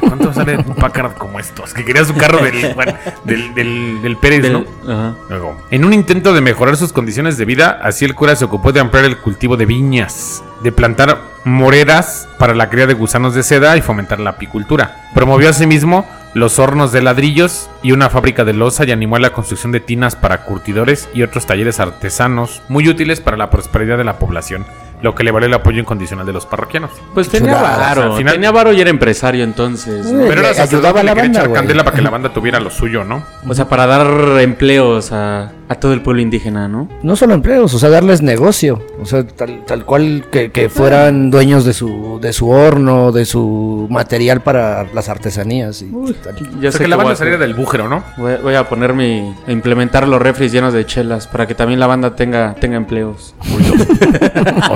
¿Cuánto 0.00 0.32
sale 0.32 0.56
un 0.56 0.74
Packard 0.74 1.14
como 1.14 1.38
estos? 1.38 1.74
Que 1.74 1.84
quería 1.84 2.04
su 2.04 2.14
carro 2.14 2.42
del, 2.42 2.72
bueno, 2.74 2.94
del, 3.24 3.54
del, 3.54 4.00
del 4.02 4.16
Pérez, 4.16 4.50
¿no? 4.50 4.64
Ajá. 4.90 5.14
Luego, 5.28 5.60
en 5.70 5.84
un 5.84 5.92
intento 5.92 6.32
de 6.32 6.40
mejorar 6.40 6.76
sus 6.76 6.92
condiciones 6.92 7.36
de 7.36 7.44
vida, 7.44 7.78
así 7.82 8.04
el 8.04 8.14
cura 8.14 8.34
se 8.36 8.44
ocupó 8.44 8.72
de 8.72 8.80
ampliar 8.80 9.04
el 9.04 9.18
cultivo 9.18 9.56
de 9.56 9.66
viñas, 9.66 10.42
de 10.62 10.72
plantar 10.72 11.31
moreras 11.44 12.28
para 12.38 12.54
la 12.54 12.70
cría 12.70 12.86
de 12.86 12.94
gusanos 12.94 13.34
de 13.34 13.42
seda 13.42 13.76
y 13.76 13.82
fomentar 13.82 14.20
la 14.20 14.30
apicultura. 14.30 15.08
Promovió 15.14 15.50
asimismo 15.50 16.06
los 16.34 16.58
hornos 16.58 16.92
de 16.92 17.02
ladrillos 17.02 17.68
y 17.82 17.92
una 17.92 18.08
fábrica 18.08 18.44
de 18.44 18.54
loza 18.54 18.84
y 18.84 18.92
animó 18.92 19.16
a 19.16 19.20
la 19.20 19.32
construcción 19.32 19.72
de 19.72 19.80
tinas 19.80 20.16
para 20.16 20.44
curtidores 20.44 21.08
y 21.12 21.22
otros 21.22 21.46
talleres 21.46 21.80
artesanos 21.80 22.62
muy 22.68 22.88
útiles 22.88 23.20
para 23.20 23.36
la 23.36 23.50
prosperidad 23.50 23.98
de 23.98 24.04
la 24.04 24.18
población, 24.18 24.64
lo 25.02 25.14
que 25.14 25.24
le 25.24 25.30
valió 25.30 25.46
el 25.48 25.54
apoyo 25.54 25.80
incondicional 25.80 26.24
de 26.24 26.32
los 26.32 26.46
parroquianos. 26.46 26.90
Pues 27.14 27.28
tenía 27.28 27.60
varo. 27.60 28.02
al 28.12 28.18
final- 28.18 28.34
Tenía 28.34 28.50
varo 28.52 28.72
y 28.72 28.80
era 28.80 28.88
empresario 28.90 29.44
entonces. 29.44 30.06
¿no? 30.06 30.20
Eh, 30.20 30.24
Pero 30.28 30.40
era 30.40 30.48
le 30.50 30.54
sacerdote, 30.54 30.76
ayudaba 30.76 31.00
a 31.00 31.02
la 31.02 31.14
banda, 31.14 31.40
echar 31.40 31.52
candela 31.52 31.84
para 31.84 31.96
que 31.96 32.02
la 32.02 32.10
banda 32.10 32.32
tuviera 32.32 32.60
lo 32.60 32.70
suyo, 32.70 33.04
¿no? 33.04 33.22
O 33.48 33.54
sea, 33.54 33.68
para 33.68 33.86
dar 33.86 34.40
empleos 34.40 35.12
a, 35.12 35.52
a 35.68 35.74
todo 35.76 35.92
el 35.92 36.02
pueblo 36.02 36.22
indígena, 36.22 36.68
¿no? 36.68 36.88
No 37.02 37.16
solo 37.16 37.34
empleos, 37.34 37.74
o 37.74 37.78
sea, 37.78 37.88
darles 37.90 38.22
negocio. 38.22 38.80
O 39.00 39.06
sea, 39.06 39.26
tal, 39.26 39.64
tal 39.66 39.84
cual 39.84 40.24
que, 40.30 40.50
que 40.52 40.68
fueran 40.68 41.30
dueños 41.30 41.64
de 41.64 41.72
su, 41.72 42.18
de 42.22 42.32
su 42.32 42.48
horno, 42.50 43.10
de 43.12 43.24
su 43.24 43.88
material 43.90 44.40
para 44.42 44.84
las 44.94 45.08
artesanías. 45.08 45.82
Y 45.82 45.86
tal. 46.22 46.36
Ya 46.60 46.68
o 46.68 46.72
sea, 46.72 46.72
sé 46.72 46.78
que 46.78 46.84
que 46.84 46.88
la 46.88 46.96
banda 46.96 47.16
saliera 47.16 47.38
del 47.38 47.54
bújero, 47.54 47.88
¿no? 47.88 48.04
voy, 48.16 48.34
voy 48.42 48.54
a 48.54 48.68
poner 48.68 48.92
mi... 48.94 49.34
a 49.46 49.50
implementar 49.52 50.06
los 50.06 50.22
refris 50.22 50.52
llenos 50.52 50.72
de 50.72 50.86
chelas 50.86 51.26
para 51.26 51.46
que 51.46 51.54
también 51.54 51.80
la 51.80 51.86
banda 51.88 52.14
tenga, 52.14 52.54
tenga 52.54 52.76
empleos. 52.76 53.34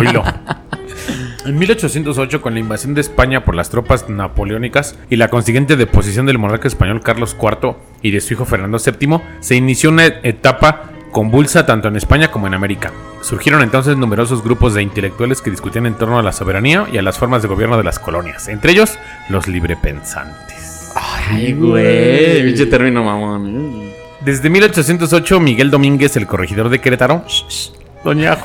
En 1.45 1.59
1808, 1.59 2.43
con 2.43 2.55
la 2.55 2.61
invasión 2.61 2.95
de 2.95 3.01
España 3.01 3.45
por 3.45 3.55
las 3.55 3.71
tropas 3.71 4.09
napoleónicas 4.09 4.97
y 5.11 5.17
la 5.17 5.29
consiguiente 5.29 5.77
deposición 5.77 6.27
del 6.27 6.39
monarca 6.39 6.67
español 6.67 7.03
Carlos 7.03 7.37
IV 7.41 7.77
y 8.03 8.11
de 8.11 8.21
su 8.21 8.35
hijo 8.35 8.45
Fernando 8.45 8.79
VII, 8.79 9.21
se 9.41 9.55
inició 9.55 9.91
una 9.91 10.07
etapa 10.07 10.91
convulsa 11.13 11.65
tanto 11.65 11.87
en 11.89 11.97
España 11.97 12.31
como 12.33 12.49
en 12.49 12.55
América. 12.55 12.91
Surgieron 13.23 13.63
entonces 13.63 13.97
numerosos 13.97 14.43
grupos 14.43 14.75
de 14.75 14.83
intelectuales 14.83 15.41
que 15.41 15.51
discutían 15.51 15.87
en 15.87 15.95
torno 15.95 16.19
a 16.19 16.23
la 16.23 16.33
soberanía 16.33 16.87
y 16.93 16.99
a 16.99 17.03
las 17.03 17.17
formas 17.17 17.43
de 17.43 17.49
gobierno 17.49 17.77
de 17.79 17.85
las 17.85 17.99
colonias, 18.01 18.49
entre 18.49 18.73
ellos 18.73 18.99
los 19.29 19.47
librepensantes. 19.47 20.93
Ay, 20.97 21.53
güey. 21.53 22.43
Pinche 22.43 22.67
término 22.67 23.05
mamón. 23.05 23.47
¿eh? 23.83 23.97
Desde 24.21 24.51
1808, 24.51 25.39
Miguel 25.41 25.71
Domínguez, 25.71 26.17
el 26.17 26.27
corregidor 26.27 26.69
de 26.71 26.81
Querétaro, 26.81 27.25
Doña 28.05 28.33
Doña- 28.33 28.43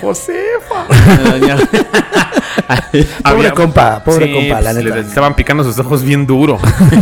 Pobre 2.92 3.08
Había- 3.24 3.52
compa, 3.52 4.04
pobre 4.04 4.28
Sí, 4.28 4.34
compa, 4.34 4.62
la 4.62 4.72
pues, 4.72 4.84
neta. 4.84 4.96
Le 4.96 5.02
estaban 5.02 5.36
picando 5.36 5.64
sus 5.64 5.78
ojos 5.80 6.04
bien 6.04 6.26
duro. 6.28 6.58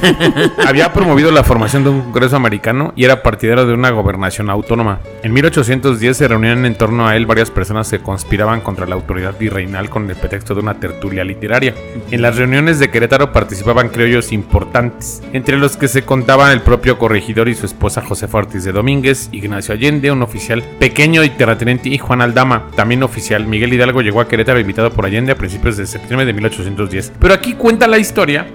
Había 0.65 0.93
promovido 0.93 1.31
la 1.31 1.43
formación 1.43 1.83
de 1.83 1.89
un 1.89 2.01
congreso 2.01 2.35
americano 2.35 2.93
y 2.95 3.05
era 3.05 3.23
partidario 3.23 3.65
de 3.65 3.73
una 3.73 3.89
gobernación 3.91 4.49
autónoma. 4.49 4.99
En 5.23 5.33
1810 5.33 6.17
se 6.17 6.27
reunían 6.27 6.65
en 6.65 6.75
torno 6.75 7.07
a 7.07 7.15
él 7.15 7.25
varias 7.25 7.51
personas 7.51 7.89
que 7.89 7.99
conspiraban 7.99 8.61
contra 8.61 8.85
la 8.85 8.95
autoridad 8.95 9.37
virreinal 9.37 9.89
con 9.89 10.09
el 10.09 10.15
pretexto 10.15 10.53
de 10.55 10.61
una 10.61 10.79
tertulia 10.79 11.23
literaria. 11.23 11.73
En 12.11 12.21
las 12.21 12.37
reuniones 12.37 12.79
de 12.79 12.89
Querétaro 12.89 13.31
participaban 13.31 13.89
criollos 13.89 14.31
importantes, 14.31 15.21
entre 15.33 15.57
los 15.57 15.77
que 15.77 15.87
se 15.87 16.03
contaban 16.03 16.51
el 16.51 16.61
propio 16.61 16.97
corregidor 16.97 17.49
y 17.49 17.55
su 17.55 17.65
esposa 17.65 18.01
Josefa 18.01 18.37
Ortiz 18.37 18.63
de 18.63 18.71
Domínguez, 18.71 19.29
Ignacio 19.31 19.73
Allende, 19.73 20.11
un 20.11 20.21
oficial 20.21 20.63
pequeño 20.79 21.23
y 21.23 21.29
terrateniente, 21.29 21.89
y 21.89 21.97
Juan 21.97 22.21
Aldama, 22.21 22.67
también 22.75 23.03
oficial. 23.03 23.45
Miguel 23.49 23.73
Hidalgo 23.73 24.01
llegó 24.01 24.21
a 24.21 24.27
Querétaro 24.27 24.59
invitado 24.59 24.91
por 24.91 25.05
Allende 25.05 25.31
a 25.31 25.35
principios 25.35 25.75
de 25.77 25.85
septiembre 25.85 26.25
de 26.25 26.33
1810. 26.33 27.13
Pero 27.19 27.33
aquí 27.33 27.53
cuenta 27.53 27.87
la 27.87 27.97
historia 27.97 28.47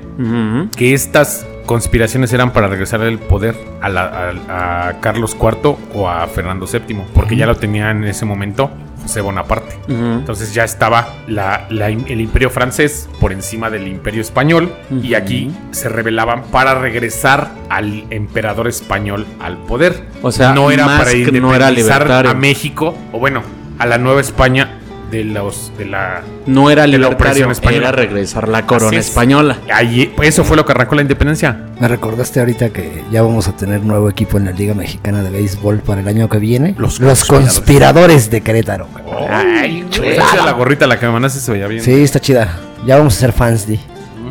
que 0.77 0.95
estas 0.95 1.47
conspiraciones 1.67 2.33
eran 2.33 2.53
para 2.53 2.69
regresar 2.69 3.01
el 3.03 3.19
poder 3.19 3.57
a, 3.81 3.89
la- 3.89 4.31
a- 4.49 4.89
a 4.89 5.01
Carlos 5.01 5.35
IV 5.39 5.77
o 5.95 6.09
a 6.09 6.27
Fernando 6.29 6.67
VII, 6.67 6.99
porque 7.15 7.37
ya 7.37 7.47
lo 7.47 7.57
tenía 7.57 7.91
en 7.91 8.05
ese 8.05 8.25
momento 8.25 8.71
José 9.03 9.21
Bonaparte. 9.23 9.77
Entonces 9.89 10.55
ya 10.55 10.63
estaba 10.65 11.09
la- 11.27 11.67
la- 11.71 11.89
el 11.89 12.21
imperio 12.21 12.49
francés 12.51 13.09
por 13.19 13.33
encima 13.33 13.71
del 13.71 13.89
imperio 13.89 14.21
español 14.21 14.73
y 15.03 15.15
aquí 15.15 15.51
se 15.73 15.89
rebelaban 15.89 16.45
para 16.45 16.75
regresar 16.75 17.51
al 17.71 18.05
emperador 18.11 18.69
español 18.69 19.27
al 19.41 19.57
poder. 19.59 20.05
O 20.23 20.31
sea, 20.33 20.53
no 20.55 20.71
era 20.71 20.85
para 20.99 21.11
que 21.11 21.41
no 21.41 21.55
era 21.55 21.71
independizar 21.71 22.03
a 22.31 22.35
México 22.35 22.97
o 23.13 23.19
bueno, 23.19 23.43
a 23.79 23.87
la 23.87 23.99
Nueva 23.99 24.21
España 24.21 24.79
de 25.15 25.25
los 25.25 25.73
de 25.79 25.85
la 25.87 26.23
No 26.47 26.71
era 26.71 26.87
la 26.87 26.99
libertario, 26.99 27.49
era 27.71 27.93
regresar 27.93 28.49
la 28.49 28.67
corona 28.67 28.99
es. 28.99 29.07
española. 29.09 29.59
Ahí, 29.73 30.13
eso 30.23 30.43
fue 30.45 30.57
lo 30.57 30.65
que 30.67 30.73
arrancó 30.73 30.97
la 30.97 31.03
independencia. 31.03 31.67
Me 31.79 31.87
recordaste 31.87 32.41
ahorita 32.41 32.71
que 32.71 33.05
ya 33.13 33.23
vamos 33.23 33.47
a 33.47 33.57
tener 33.57 33.83
nuevo 33.83 34.09
equipo 34.11 34.39
en 34.39 34.47
la 34.47 34.51
Liga 34.51 34.75
Mexicana 34.75 35.23
de 35.23 35.31
Béisbol 35.31 35.79
para 35.81 36.01
el 36.01 36.09
año 36.09 36.29
que 36.29 36.39
viene. 36.39 36.75
Los 36.79 36.99
Los, 36.99 37.25
conspiradores. 37.25 37.55
conspiradores 37.55 38.31
de 38.31 38.41
Querétaro. 38.41 38.89
Ay, 39.31 39.85
Está 39.91 40.31
chida 40.33 40.45
la 40.45 40.53
gorrita 40.53 40.87
la 40.87 40.99
que 40.99 41.07
me 41.07 41.13
mandaste 41.13 41.39
se 41.41 41.53
veía 41.53 41.67
bien. 41.69 41.83
Sí, 41.83 42.03
está 42.03 42.19
chida. 42.21 42.59
Ya 42.87 42.97
vamos 42.97 43.17
a 43.17 43.21
ser 43.21 43.33
fans 43.33 43.67
de. 43.69 43.79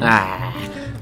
Ah, 0.02 0.52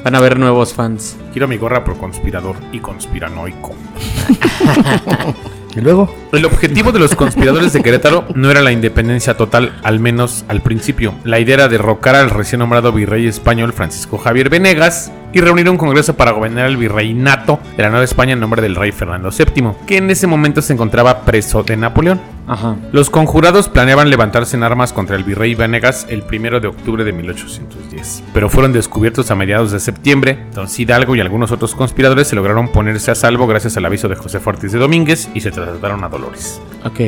van 0.03 0.13
a 0.15 0.17
haber 0.19 0.37
nuevos 0.37 0.73
fans. 0.73 1.17
Quiero 1.31 1.47
mi 1.47 1.57
gorra 1.57 1.83
por 1.83 1.97
conspirador 1.97 2.55
y 2.71 2.79
conspiranoico. 2.79 3.73
Y 5.75 5.81
luego, 5.81 6.13
El 6.33 6.45
objetivo 6.45 6.91
de 6.91 6.99
los 6.99 7.15
conspiradores 7.15 7.73
de 7.73 7.81
Querétaro 7.81 8.25
no 8.35 8.51
era 8.51 8.61
la 8.61 8.71
independencia 8.71 9.37
total, 9.37 9.73
al 9.83 9.99
menos 9.99 10.43
al 10.47 10.61
principio. 10.61 11.13
La 11.23 11.39
idea 11.39 11.55
era 11.55 11.67
derrocar 11.67 12.15
al 12.15 12.29
recién 12.29 12.59
nombrado 12.59 12.91
virrey 12.91 13.27
español 13.27 13.73
Francisco 13.73 14.17
Javier 14.17 14.49
Venegas 14.49 15.11
y 15.33 15.41
reunir 15.41 15.69
un 15.69 15.77
congreso 15.77 16.15
para 16.15 16.31
gobernar 16.31 16.67
el 16.67 16.77
virreinato 16.77 17.59
de 17.77 17.83
la 17.83 17.89
Nueva 17.89 18.05
España 18.05 18.33
en 18.33 18.39
nombre 18.39 18.61
del 18.61 18.75
rey 18.75 18.91
Fernando 18.91 19.29
VII, 19.29 19.71
que 19.85 19.97
en 19.97 20.09
ese 20.11 20.27
momento 20.27 20.61
se 20.61 20.73
encontraba 20.73 21.21
preso 21.21 21.63
de 21.63 21.77
Napoleón. 21.77 22.19
Ajá. 22.47 22.75
Los 22.91 23.09
conjurados 23.09 23.69
planeaban 23.69 24.09
levantarse 24.09 24.57
en 24.57 24.63
armas 24.63 24.93
contra 24.93 25.15
el 25.15 25.23
virrey 25.23 25.55
Venegas 25.55 26.07
el 26.09 26.23
primero 26.23 26.59
de 26.59 26.67
octubre 26.67 27.03
de 27.03 27.13
1810, 27.13 28.23
pero 28.33 28.49
fueron 28.49 28.73
descubiertos 28.73 29.31
a 29.31 29.35
mediados 29.35 29.71
de 29.71 29.79
septiembre. 29.79 30.37
Entonces 30.49 30.79
Hidalgo 30.79 31.15
y 31.15 31.21
algunos 31.21 31.51
otros 31.51 31.75
conspiradores 31.75 32.27
se 32.27 32.35
lograron 32.35 32.69
ponerse 32.69 33.11
a 33.11 33.15
salvo 33.15 33.47
gracias 33.47 33.77
al 33.77 33.85
aviso 33.85 34.09
de 34.09 34.15
José 34.15 34.39
Ortiz 34.43 34.71
de 34.71 34.79
Domínguez 34.79 35.29
y 35.33 35.41
se 35.41 35.51
trasladaron 35.51 36.03
a 36.03 36.09
Dolores. 36.09 36.61
Ok. 36.83 36.99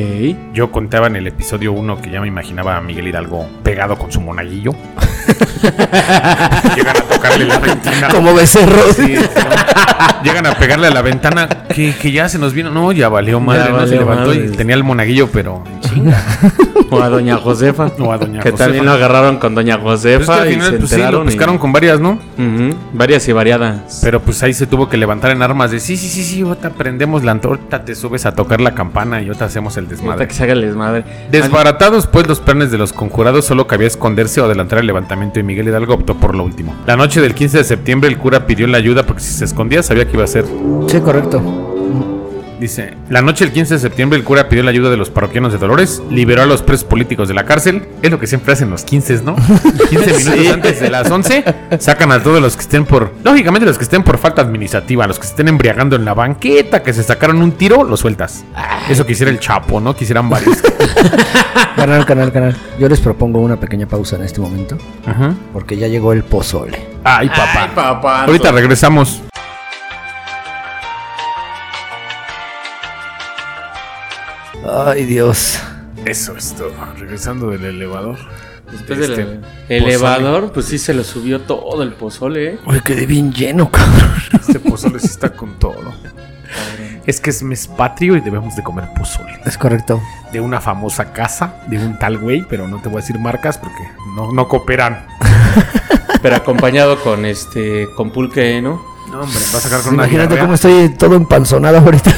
Yo 0.54 0.70
contaba 0.70 1.08
en 1.08 1.16
el 1.16 1.26
episodio 1.26 1.72
1 1.72 2.00
que 2.00 2.10
ya 2.10 2.20
me 2.20 2.28
imaginaba 2.28 2.76
a 2.76 2.80
Miguel 2.80 3.08
Hidalgo 3.08 3.46
pegado 3.62 3.98
con 3.98 4.10
su 4.10 4.20
monaguillo. 4.20 4.74
Llegan 6.76 6.96
a 6.96 7.00
tocarle 7.02 7.44
la 7.46 7.58
ventana. 7.58 8.08
como 8.08 8.34
becerro. 8.34 8.92
Sí, 8.94 9.14
Llegan 10.22 10.46
a 10.46 10.54
pegarle 10.54 10.86
a 10.86 10.90
la 10.90 11.02
ventana 11.02 11.48
que, 11.74 11.94
que 11.94 12.10
ya 12.12 12.28
se 12.28 12.38
nos 12.38 12.52
vino. 12.54 12.70
No, 12.70 12.92
ya 12.92 13.08
valió 13.08 13.40
madre. 13.40 13.70
no 13.70 13.86
se 13.86 13.96
valió 13.96 14.00
levantó 14.00 14.34
y 14.34 14.48
tenía 14.56 14.74
el 14.74 14.84
monaguillo, 14.84 15.28
pero 15.30 15.62
en 15.66 15.80
chinga. 15.80 16.22
O 16.90 17.00
a 17.02 17.08
Doña 17.08 17.36
Josefa. 17.36 17.90
O 17.98 18.12
a 18.12 18.18
Doña 18.18 18.40
que 18.40 18.50
Josefa. 18.50 18.64
también 18.64 18.84
lo 18.86 18.92
agarraron 18.92 19.38
con 19.38 19.54
Doña 19.54 19.76
Pero 19.76 19.94
es 19.94 20.00
Josefa 20.02 20.34
que 20.34 20.40
al 20.40 20.50
y 20.52 20.60
se 20.60 20.72
pues 20.72 20.90
sí, 20.90 21.02
lo 21.10 21.22
y- 21.22 21.24
buscaron 21.26 21.58
con 21.58 21.72
varias, 21.72 22.00
¿no? 22.00 22.18
Varias 22.92 23.26
y 23.28 23.32
variadas. 23.32 24.00
Pero 24.02 24.20
pues 24.20 24.42
ahí 24.42 24.54
se 24.54 24.66
tuvo 24.66 24.88
que 24.88 24.96
levantar 24.96 25.30
en 25.30 25.42
armas 25.42 25.70
de 25.70 25.80
sí, 25.80 25.96
sí, 25.96 26.08
sí, 26.08 26.22
sí, 26.24 26.42
ahorita 26.42 26.70
prendemos 26.70 27.22
la 27.24 27.32
ahorita 27.44 27.84
te 27.84 27.94
subes 27.94 28.24
a 28.26 28.32
tocar 28.32 28.60
la 28.60 28.74
campana 28.74 29.20
y 29.20 29.26
ahorita 29.26 29.44
hacemos 29.46 29.76
el 29.76 29.88
desmadre. 29.88 30.26
que 30.28 30.34
se 30.34 30.44
haga 30.44 30.52
el 30.54 30.60
desmadre. 30.62 31.04
Desbaratados 31.30 32.06
pues 32.06 32.26
los 32.28 32.40
planes 32.40 32.70
de 32.70 32.78
los 32.78 32.92
conjurados, 32.92 33.44
solo 33.44 33.66
cabía 33.66 33.88
esconderse 33.88 34.40
o 34.40 34.44
adelantar 34.46 34.78
el 34.78 34.86
levantamiento 34.86 35.13
y 35.34 35.42
Miguel 35.42 35.68
Hidalgo 35.68 35.94
optó 35.94 36.14
por 36.14 36.34
lo 36.34 36.44
último. 36.44 36.74
La 36.86 36.96
noche 36.96 37.20
del 37.20 37.34
15 37.34 37.58
de 37.58 37.64
septiembre 37.64 38.08
el 38.10 38.18
cura 38.18 38.46
pidió 38.46 38.66
la 38.66 38.78
ayuda 38.78 39.04
porque 39.04 39.22
si 39.22 39.32
se 39.32 39.44
escondía 39.44 39.82
sabía 39.82 40.06
que 40.06 40.14
iba 40.14 40.24
a 40.24 40.28
ser. 40.28 40.44
Sí, 40.88 41.00
correcto. 41.00 41.73
Dice, 42.60 42.94
la 43.10 43.20
noche 43.20 43.44
del 43.44 43.52
15 43.52 43.74
de 43.74 43.80
septiembre 43.80 44.18
el 44.18 44.24
cura 44.24 44.48
pidió 44.48 44.62
la 44.62 44.70
ayuda 44.70 44.88
de 44.88 44.96
los 44.96 45.10
parroquianos 45.10 45.52
de 45.52 45.58
Dolores, 45.58 46.00
liberó 46.10 46.42
a 46.42 46.46
los 46.46 46.62
presos 46.62 46.84
políticos 46.84 47.26
de 47.28 47.34
la 47.34 47.44
cárcel, 47.44 47.86
es 48.00 48.10
lo 48.10 48.20
que 48.20 48.26
siempre 48.26 48.52
hacen 48.52 48.70
los 48.70 48.84
15, 48.84 49.22
¿no? 49.24 49.34
15 49.90 50.12
minutos 50.18 50.52
antes 50.52 50.80
de 50.80 50.90
las 50.90 51.10
11, 51.10 51.44
sacan 51.78 52.12
a 52.12 52.22
todos 52.22 52.40
los 52.40 52.54
que 52.56 52.62
estén 52.62 52.84
por, 52.84 53.12
lógicamente 53.24 53.66
los 53.66 53.76
que 53.76 53.84
estén 53.84 54.04
por 54.04 54.18
falta 54.18 54.42
administrativa, 54.42 55.06
los 55.06 55.18
que 55.18 55.24
se 55.24 55.30
estén 55.30 55.48
embriagando 55.48 55.96
en 55.96 56.04
la 56.04 56.14
banqueta, 56.14 56.82
que 56.82 56.92
se 56.92 57.02
sacaron 57.02 57.42
un 57.42 57.52
tiro, 57.52 57.82
los 57.82 58.00
sueltas. 58.00 58.44
Eso 58.88 59.04
quisiera 59.04 59.32
el 59.32 59.40
Chapo, 59.40 59.80
¿no? 59.80 59.96
Quisieran 59.96 60.30
varios. 60.30 60.58
Canal, 61.76 62.06
canal, 62.06 62.32
canal. 62.32 62.56
Yo 62.78 62.88
les 62.88 63.00
propongo 63.00 63.40
una 63.40 63.56
pequeña 63.56 63.86
pausa 63.86 64.16
en 64.16 64.22
este 64.22 64.40
momento. 64.40 64.78
Ajá. 65.04 65.34
Porque 65.52 65.76
ya 65.76 65.88
llegó 65.88 66.12
el 66.12 66.22
pozole. 66.22 66.86
Ay, 67.02 67.28
papá. 67.28 67.64
Ay, 67.64 67.70
papá. 67.74 68.24
Ahorita 68.24 68.52
regresamos. 68.52 69.22
Ay, 74.68 75.04
Dios. 75.04 75.58
Eso 76.04 76.36
es 76.36 76.54
todo. 76.54 76.72
Regresando 76.98 77.50
del 77.50 77.64
elevador. 77.64 78.16
Después 78.70 78.98
Este, 78.98 79.24
del 79.24 79.42
elevador, 79.68 80.52
pues 80.52 80.66
sí 80.66 80.78
se 80.78 80.94
lo 80.94 81.04
subió 81.04 81.40
todo 81.42 81.82
el 81.82 81.92
pozole, 81.92 82.54
¿eh? 82.54 82.58
Uy, 82.66 82.80
quedé 82.80 83.06
bien 83.06 83.32
lleno, 83.32 83.70
cabrón. 83.70 84.14
Este 84.32 84.58
pozole 84.58 84.98
sí 84.98 85.06
está 85.06 85.30
con 85.30 85.58
todo. 85.58 85.92
es 87.06 87.20
que 87.20 87.30
es 87.30 87.42
mes 87.42 87.66
patrio 87.66 88.16
y 88.16 88.20
debemos 88.20 88.56
de 88.56 88.62
comer 88.62 88.88
pozole. 88.98 89.38
Es 89.44 89.58
correcto. 89.58 90.00
De 90.32 90.40
una 90.40 90.60
famosa 90.60 91.12
casa, 91.12 91.56
de 91.68 91.78
un 91.78 91.98
tal 91.98 92.18
güey, 92.18 92.44
pero 92.48 92.66
no 92.66 92.80
te 92.80 92.88
voy 92.88 92.98
a 92.98 93.00
decir 93.02 93.18
marcas 93.18 93.58
porque 93.58 93.82
no, 94.16 94.32
no 94.32 94.48
cooperan. 94.48 95.06
Pero 96.22 96.36
acompañado 96.36 97.00
con 97.02 97.26
este 97.26 97.86
con 97.96 98.10
pulque, 98.10 98.60
¿no? 98.62 98.82
No, 99.10 99.20
hombre, 99.20 99.38
vas 99.38 99.54
a 99.56 99.60
sacar 99.60 99.82
con 99.82 99.94
una 99.94 100.04
Imagínate 100.04 100.28
diarrea. 100.34 100.44
cómo 100.44 100.54
estoy 100.54 100.88
todo 100.96 101.16
empanzonado 101.16 101.78
ahorita. 101.78 102.10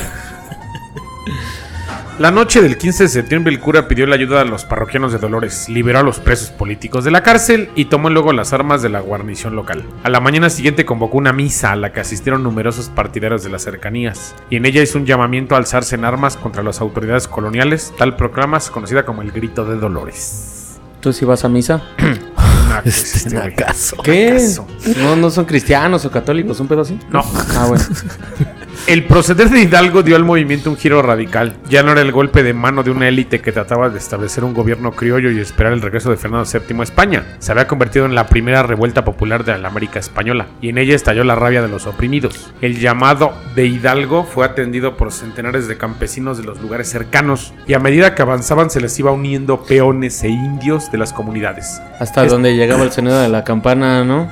La 2.19 2.31
noche 2.31 2.63
del 2.63 2.79
15 2.79 3.03
de 3.03 3.09
septiembre 3.11 3.53
el 3.53 3.61
cura 3.61 3.89
pidió 3.89 4.07
la 4.07 4.15
ayuda 4.15 4.41
a 4.41 4.45
los 4.47 4.65
parroquianos 4.65 5.13
de 5.13 5.19
Dolores, 5.19 5.69
liberó 5.69 5.99
a 5.99 6.03
los 6.03 6.19
presos 6.19 6.49
políticos 6.49 7.05
de 7.05 7.11
la 7.11 7.23
cárcel 7.23 7.69
y 7.77 7.85
tomó 7.85 8.09
luego 8.09 8.33
las 8.33 8.55
armas 8.55 8.81
de 8.81 8.89
la 8.89 9.01
guarnición 9.01 9.55
local. 9.55 9.85
A 10.03 10.09
la 10.09 10.21
mañana 10.21 10.49
siguiente 10.49 10.87
convocó 10.87 11.19
una 11.19 11.35
misa 11.35 11.73
a 11.73 11.77
la 11.77 11.93
que 11.93 12.01
asistieron 12.01 12.43
numerosos 12.43 12.89
partidarios 12.89 13.45
de 13.45 13.51
las 13.51 13.65
cercanías, 13.65 14.35
y 14.49 14.57
en 14.57 14.65
ella 14.65 14.83
hizo 14.83 14.99
un 14.99 15.05
llamamiento 15.05 15.55
a 15.55 15.59
alzarse 15.59 15.95
en 15.95 16.07
armas 16.07 16.39
contra 16.39 16.63
las 16.63 16.81
autoridades 16.81 17.29
coloniales, 17.29 17.93
tal 17.99 18.17
proclama 18.17 18.57
es 18.57 18.71
conocida 18.71 19.05
como 19.05 19.21
el 19.21 19.31
Grito 19.31 19.67
de 19.67 19.77
Dolores. 19.77 20.79
¿Tú 21.01 21.13
sí 21.13 21.27
vas 21.27 21.45
a 21.45 21.51
misa? 21.51 21.83
Este, 22.85 23.37
acaso. 23.37 23.97
¿Qué? 24.03 24.31
¿Acaso? 24.31 24.67
No, 24.99 25.17
no 25.17 25.31
son 25.31 25.45
cristianos 25.45 26.05
o 26.05 26.11
católicos, 26.11 26.59
un 26.61 26.69
pedo 26.69 26.81
así. 26.81 26.99
No. 27.11 27.23
Ah, 27.55 27.67
bueno. 27.69 27.85
El 28.87 29.05
proceder 29.05 29.51
de 29.51 29.61
Hidalgo 29.63 30.03
dio 30.05 30.15
al 30.15 30.25
movimiento 30.25 30.71
un 30.71 30.77
giro 30.77 31.03
radical. 31.03 31.57
Ya 31.69 31.83
no 31.83 31.91
era 31.93 32.03
el 32.03 32.13
golpe 32.13 32.45
de 32.45 32.53
mano 32.55 32.85
de 32.85 32.93
una 32.93 33.09
élite 33.09 33.41
que 33.41 33.51
trataba 33.51 33.89
de 33.91 33.99
establecer 33.99 34.45
un 34.45 34.55
gobierno 34.55 34.93
criollo 34.93 35.31
y 35.33 35.41
esperar 35.41 35.73
el 35.73 35.83
regreso 35.83 36.09
de 36.11 36.17
Fernando 36.17 36.49
VII 36.49 36.79
a 36.79 36.83
España. 36.85 37.25
Se 37.41 37.51
había 37.51 37.67
convertido 37.67 38.07
en 38.07 38.15
la 38.15 38.29
primera 38.29 38.63
revuelta 38.63 39.05
popular 39.05 39.45
de 39.45 39.59
la 39.59 39.67
América 39.69 39.99
española, 39.99 40.47
y 40.61 40.69
en 40.69 40.79
ella 40.79 40.95
estalló 40.95 41.25
la 41.25 41.35
rabia 41.35 41.63
de 41.63 41.69
los 41.69 41.87
oprimidos. 41.87 42.53
El 42.61 42.79
llamado 42.79 43.33
de 43.57 43.67
Hidalgo 43.67 44.23
fue 44.25 44.45
atendido 44.47 44.97
por 44.97 45.11
centenares 45.13 45.67
de 45.67 45.77
campesinos 45.79 46.39
de 46.39 46.45
los 46.45 46.61
lugares 46.61 46.89
cercanos, 46.89 47.55
y 47.67 47.75
a 47.75 47.81
medida 47.81 48.15
que 48.15 48.23
avanzaban 48.23 48.71
se 48.71 48.81
les 48.81 48.97
iba 49.01 49.11
uniendo 49.11 49.65
peones 49.65 50.23
e 50.23 50.29
indios 50.29 50.93
de 50.93 50.99
las 50.99 51.13
comunidades. 51.13 51.81
Hasta 51.99 52.25
Es- 52.25 52.31
donde 52.31 52.55
llegaba 52.55 52.85
el 52.85 52.93
sonido 52.93 53.19
de 53.21 53.29
la 53.29 53.43
campana, 53.43 54.05
¿no? 54.05 54.31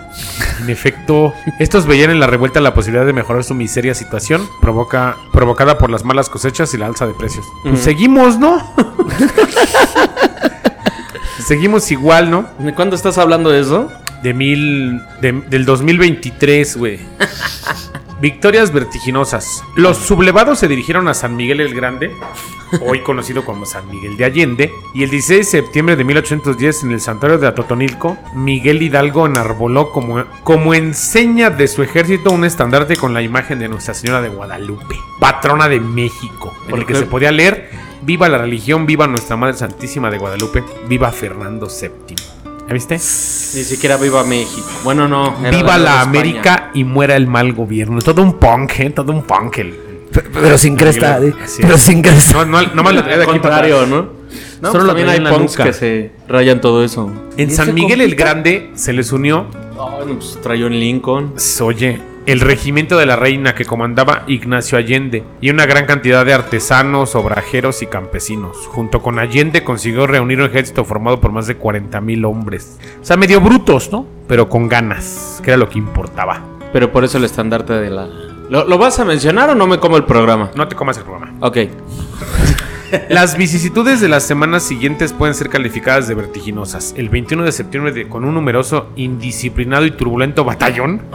En 0.62 0.70
efecto, 0.70 1.32
estos 1.58 1.86
veían 1.86 2.10
en 2.10 2.20
la 2.20 2.26
revuelta 2.28 2.60
la 2.60 2.72
posibilidad 2.74 3.04
de 3.06 3.12
mejorar 3.12 3.42
su 3.42 3.54
miseria 3.54 3.94
situación 3.94 4.33
provoca, 4.60 5.16
provocada 5.32 5.78
por 5.78 5.90
las 5.90 6.04
malas 6.04 6.28
cosechas 6.28 6.72
y 6.74 6.78
la 6.78 6.86
alza 6.86 7.06
de 7.06 7.14
precios. 7.14 7.44
Pues 7.62 7.80
seguimos, 7.80 8.38
¿no? 8.38 8.62
seguimos 11.46 11.90
igual, 11.90 12.30
¿no? 12.30 12.46
¿De 12.58 12.74
cuándo 12.74 12.96
estás 12.96 13.18
hablando 13.18 13.50
de 13.50 13.60
eso? 13.60 13.90
De 14.22 14.32
mil. 14.34 15.00
de- 15.20 15.42
del 15.48 15.64
2023, 15.66 16.76
güey. 16.76 16.98
Victorias 18.24 18.72
vertiginosas. 18.72 19.62
Los 19.74 19.98
sublevados 19.98 20.58
se 20.58 20.66
dirigieron 20.66 21.08
a 21.08 21.12
San 21.12 21.36
Miguel 21.36 21.60
el 21.60 21.74
Grande, 21.74 22.10
hoy 22.80 23.00
conocido 23.00 23.44
como 23.44 23.66
San 23.66 23.86
Miguel 23.90 24.16
de 24.16 24.24
Allende, 24.24 24.72
y 24.94 25.02
el 25.02 25.10
16 25.10 25.40
de 25.40 25.44
septiembre 25.44 25.94
de 25.94 26.04
1810 26.04 26.84
en 26.84 26.92
el 26.92 27.02
santuario 27.02 27.36
de 27.36 27.48
Atotonilco, 27.48 28.16
Miguel 28.34 28.80
Hidalgo 28.80 29.26
enarboló 29.26 29.92
como, 29.92 30.24
como 30.42 30.72
enseña 30.72 31.50
de 31.50 31.68
su 31.68 31.82
ejército 31.82 32.30
un 32.30 32.46
estandarte 32.46 32.96
con 32.96 33.12
la 33.12 33.20
imagen 33.20 33.58
de 33.58 33.68
Nuestra 33.68 33.92
Señora 33.92 34.22
de 34.22 34.30
Guadalupe, 34.30 34.98
patrona 35.20 35.68
de 35.68 35.80
México, 35.80 36.54
en 36.64 36.70
¿Por 36.70 36.78
el 36.78 36.86
que 36.86 36.94
se 36.94 37.04
podía 37.04 37.30
leer 37.30 37.68
Viva 38.00 38.30
la 38.30 38.38
religión, 38.38 38.86
viva 38.86 39.06
Nuestra 39.06 39.36
Madre 39.36 39.58
Santísima 39.58 40.10
de 40.10 40.16
Guadalupe, 40.16 40.64
viva 40.88 41.12
Fernando 41.12 41.68
VII. 41.68 42.16
¿Ya 42.66 42.72
viste? 42.72 42.94
Ni 42.94 43.00
siquiera 43.64 43.96
viva 43.96 44.24
México. 44.24 44.66
Bueno, 44.82 45.06
no. 45.06 45.34
Viva 45.50 45.76
la. 45.78 46.00
América 46.00 46.70
y 46.74 46.84
muera 46.84 47.16
el 47.16 47.26
mal 47.26 47.52
gobierno. 47.52 48.00
Todo 48.00 48.22
un 48.22 48.38
punk, 48.38 48.80
¿eh? 48.80 48.90
Todo 48.90 49.12
un 49.12 49.22
punk. 49.22 49.58
El... 49.58 49.74
Pero 50.32 50.56
sin 50.56 50.76
cresta, 50.76 51.20
pero 51.60 51.76
sin 51.76 52.00
cresta. 52.00 52.44
No, 52.44 52.62
no, 52.62 52.74
no 52.74 52.82
más 52.82 52.94
lo 52.94 53.02
traía 53.02 53.18
de 53.18 53.24
aquí 53.24 53.38
para 53.40 53.60
contrario. 53.62 53.86
¿no? 53.86 54.08
No, 54.60 54.72
Solo 54.72 54.84
lo 54.84 54.88
también 54.90 55.08
hay 55.08 55.16
en 55.18 55.24
la 55.24 55.30
punks 55.30 55.56
que 55.56 55.72
se 55.72 56.12
rayan 56.28 56.60
todo 56.60 56.84
eso. 56.84 57.10
En 57.36 57.50
¿Y 57.50 57.52
San 57.52 57.74
Miguel 57.74 58.00
el? 58.00 58.14
Grande 58.14 58.70
se 58.74 58.92
les 58.92 59.12
unió, 59.12 59.46
Ah, 59.78 59.96
bueno, 59.96 60.14
pues 60.18 60.38
traía 60.40 60.66
un 60.66 60.78
Lincoln. 60.78 61.34
oye, 61.60 62.00
el 62.26 62.40
regimiento 62.40 62.96
de 62.96 63.06
la 63.06 63.16
reina 63.16 63.54
que 63.54 63.64
comandaba 63.64 64.24
Ignacio 64.26 64.78
Allende 64.78 65.24
y 65.40 65.50
una 65.50 65.66
gran 65.66 65.86
cantidad 65.86 66.24
de 66.24 66.32
artesanos, 66.32 67.14
obrajeros 67.14 67.82
y 67.82 67.86
campesinos. 67.86 68.56
Junto 68.68 69.02
con 69.02 69.18
Allende 69.18 69.62
consiguió 69.62 70.06
reunir 70.06 70.40
un 70.40 70.46
ejército 70.46 70.84
formado 70.84 71.20
por 71.20 71.32
más 71.32 71.46
de 71.46 71.56
40 71.56 72.00
mil 72.00 72.24
hombres. 72.24 72.78
O 73.00 73.04
sea, 73.04 73.16
medio 73.16 73.40
brutos, 73.40 73.92
¿no? 73.92 74.06
Pero 74.26 74.48
con 74.48 74.68
ganas, 74.68 75.40
que 75.44 75.50
era 75.50 75.58
lo 75.58 75.68
que 75.68 75.78
importaba. 75.78 76.40
Pero 76.72 76.90
por 76.90 77.04
eso 77.04 77.18
el 77.18 77.24
estandarte 77.24 77.74
de 77.74 77.90
la. 77.90 78.06
¿Lo, 78.48 78.66
lo 78.66 78.78
vas 78.78 78.98
a 78.98 79.04
mencionar 79.04 79.50
o 79.50 79.54
no 79.54 79.66
me 79.66 79.78
como 79.78 79.96
el 79.96 80.04
programa? 80.04 80.50
No 80.54 80.66
te 80.66 80.74
comas 80.74 80.96
el 80.96 81.04
programa. 81.04 81.32
Ok. 81.40 81.58
Las 83.08 83.36
vicisitudes 83.36 84.00
de 84.00 84.08
las 84.08 84.24
semanas 84.24 84.62
siguientes 84.62 85.12
pueden 85.12 85.34
ser 85.34 85.48
calificadas 85.48 86.06
de 86.08 86.14
vertiginosas. 86.14 86.94
El 86.96 87.08
21 87.08 87.44
de 87.44 87.52
septiembre, 87.52 87.92
de- 87.92 88.08
con 88.08 88.24
un 88.24 88.34
numeroso, 88.34 88.88
indisciplinado 88.96 89.84
y 89.86 89.90
turbulento 89.92 90.44
batallón, 90.44 91.02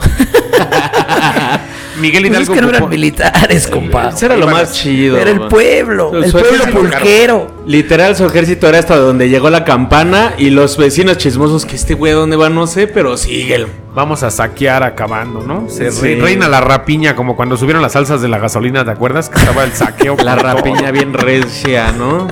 Miguel 2.00 2.22
Pues 2.26 2.32
es 2.32 2.38
Hidalgo 2.48 2.54
que 2.54 2.60
no 2.62 2.68
eran 2.70 2.82
ocupó- 2.82 2.88
militares, 2.90 3.66
compa. 3.68 4.08
Eso 4.08 4.26
era 4.26 4.36
lo 4.36 4.46
más 4.48 4.72
chido. 4.72 5.16
Era 5.18 5.30
el 5.30 5.40
pueblo, 5.42 6.12
el 6.16 6.24
Su 6.30 6.32
pueblo 6.38 6.64
pulquero. 6.72 7.50
Literal, 7.66 8.16
su 8.16 8.24
ejército 8.26 8.66
era 8.68 8.78
hasta 8.78 8.96
donde 8.96 9.28
llegó 9.28 9.48
la 9.50 9.64
campana 9.64 10.32
y 10.38 10.50
los 10.50 10.76
vecinos 10.76 11.18
chismosos 11.18 11.64
que 11.66 11.76
este 11.76 11.94
güey 11.94 12.12
a 12.12 12.16
dónde 12.16 12.36
va 12.36 12.48
no 12.50 12.66
sé, 12.66 12.86
pero 12.88 13.16
síguelo. 13.16 13.68
Vamos 13.94 14.22
a 14.22 14.30
saquear 14.30 14.82
acabando, 14.82 15.42
¿no? 15.42 15.68
Se 15.68 15.90
Sí. 15.92 16.14
reina 16.16 16.48
la 16.48 16.60
rapiña, 16.60 17.14
como 17.16 17.36
cuando 17.36 17.56
subieron 17.56 17.82
las 17.82 17.92
salsas 17.92 18.22
de 18.22 18.28
la 18.28 18.38
gasolina, 18.38 18.84
¿te 18.84 18.90
acuerdas? 18.90 19.28
Que 19.28 19.38
estaba 19.38 19.64
el 19.64 19.72
saqueo. 19.72 20.16
La 20.24 20.36
rapiña 20.36 20.90
bien 20.90 21.12
recia, 21.12 21.92
¿no? 21.92 22.28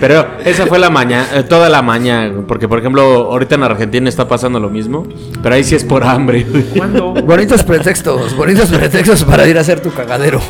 Pero 0.00 0.26
esa 0.44 0.66
fue 0.66 0.78
la 0.78 0.88
maña, 0.88 1.26
eh, 1.34 1.42
toda 1.42 1.68
la 1.68 1.82
maña, 1.82 2.32
porque 2.48 2.66
por 2.66 2.78
ejemplo, 2.78 3.02
ahorita 3.02 3.56
en 3.56 3.62
Argentina 3.64 4.08
está 4.08 4.26
pasando 4.26 4.58
lo 4.58 4.70
mismo, 4.70 5.06
pero 5.42 5.54
ahí 5.54 5.62
sí 5.62 5.74
es 5.74 5.84
por 5.84 6.02
hambre. 6.04 6.46
¿Cuándo? 6.74 7.12
Bonitos 7.24 7.62
pretextos, 7.62 8.34
bonitos 8.34 8.70
pretextos 8.70 9.24
para 9.24 9.46
ir 9.46 9.58
a 9.58 9.60
hacer 9.60 9.80
tu 9.80 9.92
cagadero. 9.92 10.40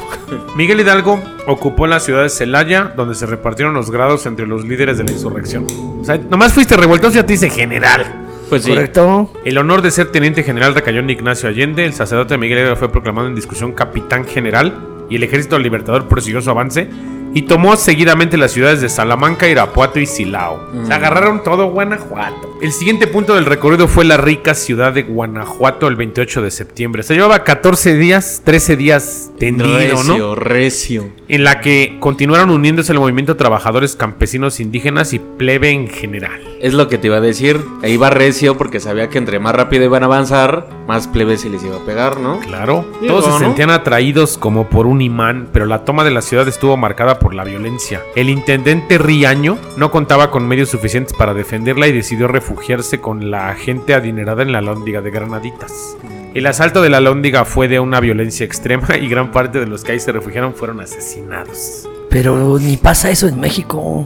Miguel 0.55 0.81
Hidalgo 0.81 1.21
ocupó 1.49 1.89
la 1.89 1.99
ciudad 1.99 2.23
de 2.23 2.29
Celaya, 2.29 2.93
donde 2.97 3.17
se 3.17 3.27
repartieron 3.27 3.75
los 3.75 3.91
grados 3.91 4.25
entre 4.27 4.47
los 4.47 4.65
líderes 4.65 4.99
de 4.99 5.05
la 5.05 5.11
insurrección. 5.11 5.67
O 6.01 6.05
sea, 6.05 6.17
nomás 6.17 6.53
fuiste 6.53 6.77
revoltoso 6.77 7.15
y 7.15 7.17
ya 7.17 7.27
te 7.27 7.33
dice 7.33 7.51
general. 7.51 8.07
Pues 8.49 8.65
sí. 8.65 8.71
¿Correcto? 8.71 9.33
El 9.45 9.59
honor 9.59 9.83
de 9.83 9.91
ser 9.91 10.13
teniente 10.13 10.43
general 10.45 10.75
recayó 10.75 11.01
en 11.01 11.11
Ignacio 11.11 11.49
Allende. 11.49 11.85
El 11.85 11.95
sacerdote 11.95 12.39
Miguel 12.39 12.59
Hidalgo 12.59 12.77
fue 12.77 12.91
proclamado 12.91 13.27
en 13.27 13.35
discusión 13.35 13.73
capitán 13.73 14.25
general 14.25 15.07
y 15.09 15.17
el 15.17 15.25
ejército 15.25 15.59
libertador 15.59 16.07
prosiguió 16.07 16.41
su 16.41 16.51
avance 16.51 16.89
y 17.33 17.43
tomó 17.43 17.77
seguidamente 17.77 18.37
las 18.37 18.53
ciudades 18.53 18.81
de 18.81 18.89
Salamanca, 18.89 19.49
Irapuato 19.49 20.01
y 20.01 20.07
Silao. 20.07 20.61
Se 20.87 20.93
agarraron 20.93 21.43
todo 21.43 21.67
Guanajuato. 21.67 22.50
El 22.61 22.73
siguiente 22.73 23.07
punto 23.07 23.37
del 23.37 23.47
recorrido 23.47 23.89
fue 23.89 24.05
la 24.05 24.19
rica 24.19 24.53
ciudad 24.53 24.93
de 24.93 25.03
Guanajuato 25.03 25.89
el 25.89 25.97
28 25.97 26.43
de 26.43 26.51
septiembre. 26.51 27.03
Se 27.03 27.15
llevaba 27.15 27.43
14 27.43 27.97
días, 27.97 28.43
13 28.45 28.77
días 28.77 29.31
tendido, 29.39 30.03
¿no? 30.05 30.35
recio, 30.35 31.09
en 31.29 31.43
la 31.43 31.63
que 31.63 31.97
continuaron 32.01 32.51
uniéndose 32.51 32.93
el 32.93 32.99
movimiento 32.99 33.39
trabajadores, 33.39 33.97
campesinos, 33.97 34.61
indígenas 34.61 35.15
y 35.15 35.21
plebe 35.21 35.71
en 35.71 35.89
general. 35.89 36.39
Es 36.61 36.75
lo 36.75 36.89
que 36.89 36.99
te 36.99 37.07
iba 37.07 37.17
a 37.17 37.23
decir. 37.23 37.59
Ahí 37.83 37.97
va 37.97 38.11
recio 38.11 38.59
porque 38.59 38.79
sabía 38.79 39.09
que 39.09 39.17
entre 39.17 39.39
más 39.39 39.55
rápido 39.55 39.87
iban 39.87 40.03
a 40.03 40.07
avanzar, 40.07 40.69
más 40.87 41.09
plebe 41.09 41.39
se 41.39 41.49
les 41.49 41.65
iba 41.65 41.77
a 41.77 41.87
pegar, 41.87 42.21
¿no? 42.21 42.41
Claro, 42.41 42.85
todos 43.07 43.25
se 43.25 43.31
¿no? 43.31 43.39
sentían 43.39 43.71
atraídos 43.71 44.37
como 44.37 44.69
por 44.69 44.87
un 44.87 45.01
imán, 45.01 45.49
pero 45.51 45.65
la 45.65 45.87
toma 45.87 46.05
de 46.05 46.11
la 46.11 46.21
ciudad 46.21 46.47
estuvo 46.47 46.77
marcada 46.77 47.19
por 47.19 47.33
la 47.33 47.45
violencia. 47.45 48.03
El 48.15 48.29
intendente 48.29 48.99
Riaño 48.99 49.57
no 49.79 49.91
contaba 49.91 50.31
con 50.31 50.47
medios 50.47 50.69
suficientes 50.69 51.15
para 51.15 51.33
defenderla 51.33 51.89
y 51.89 51.93
decidió 51.93 52.29
refugiarse 52.51 53.01
con 53.01 53.31
la 53.31 53.55
gente 53.55 53.95
adinerada 53.95 54.43
en 54.43 54.51
la 54.51 54.61
lóndiga 54.61 55.01
de 55.01 55.11
Granaditas. 55.11 55.97
El 56.35 56.47
asalto 56.47 56.83
de 56.83 56.91
la 56.91 57.01
lóndiga 57.01 57.45
fue 57.45 57.69
de 57.69 57.79
una 57.79 58.01
violencia 58.01 58.45
extrema 58.45 58.97
y 59.01 59.09
gran 59.09 59.31
parte 59.31 59.61
de 59.61 59.67
los 59.67 59.85
que 59.85 59.93
ahí 59.93 60.01
se 60.01 60.11
refugiaron 60.11 60.55
fueron 60.55 60.81
asesinados. 60.81 61.89
Pero 62.09 62.59
ni 62.59 62.77
pasa 62.77 63.09
eso 63.11 63.29
en 63.29 63.39
México. 63.39 64.05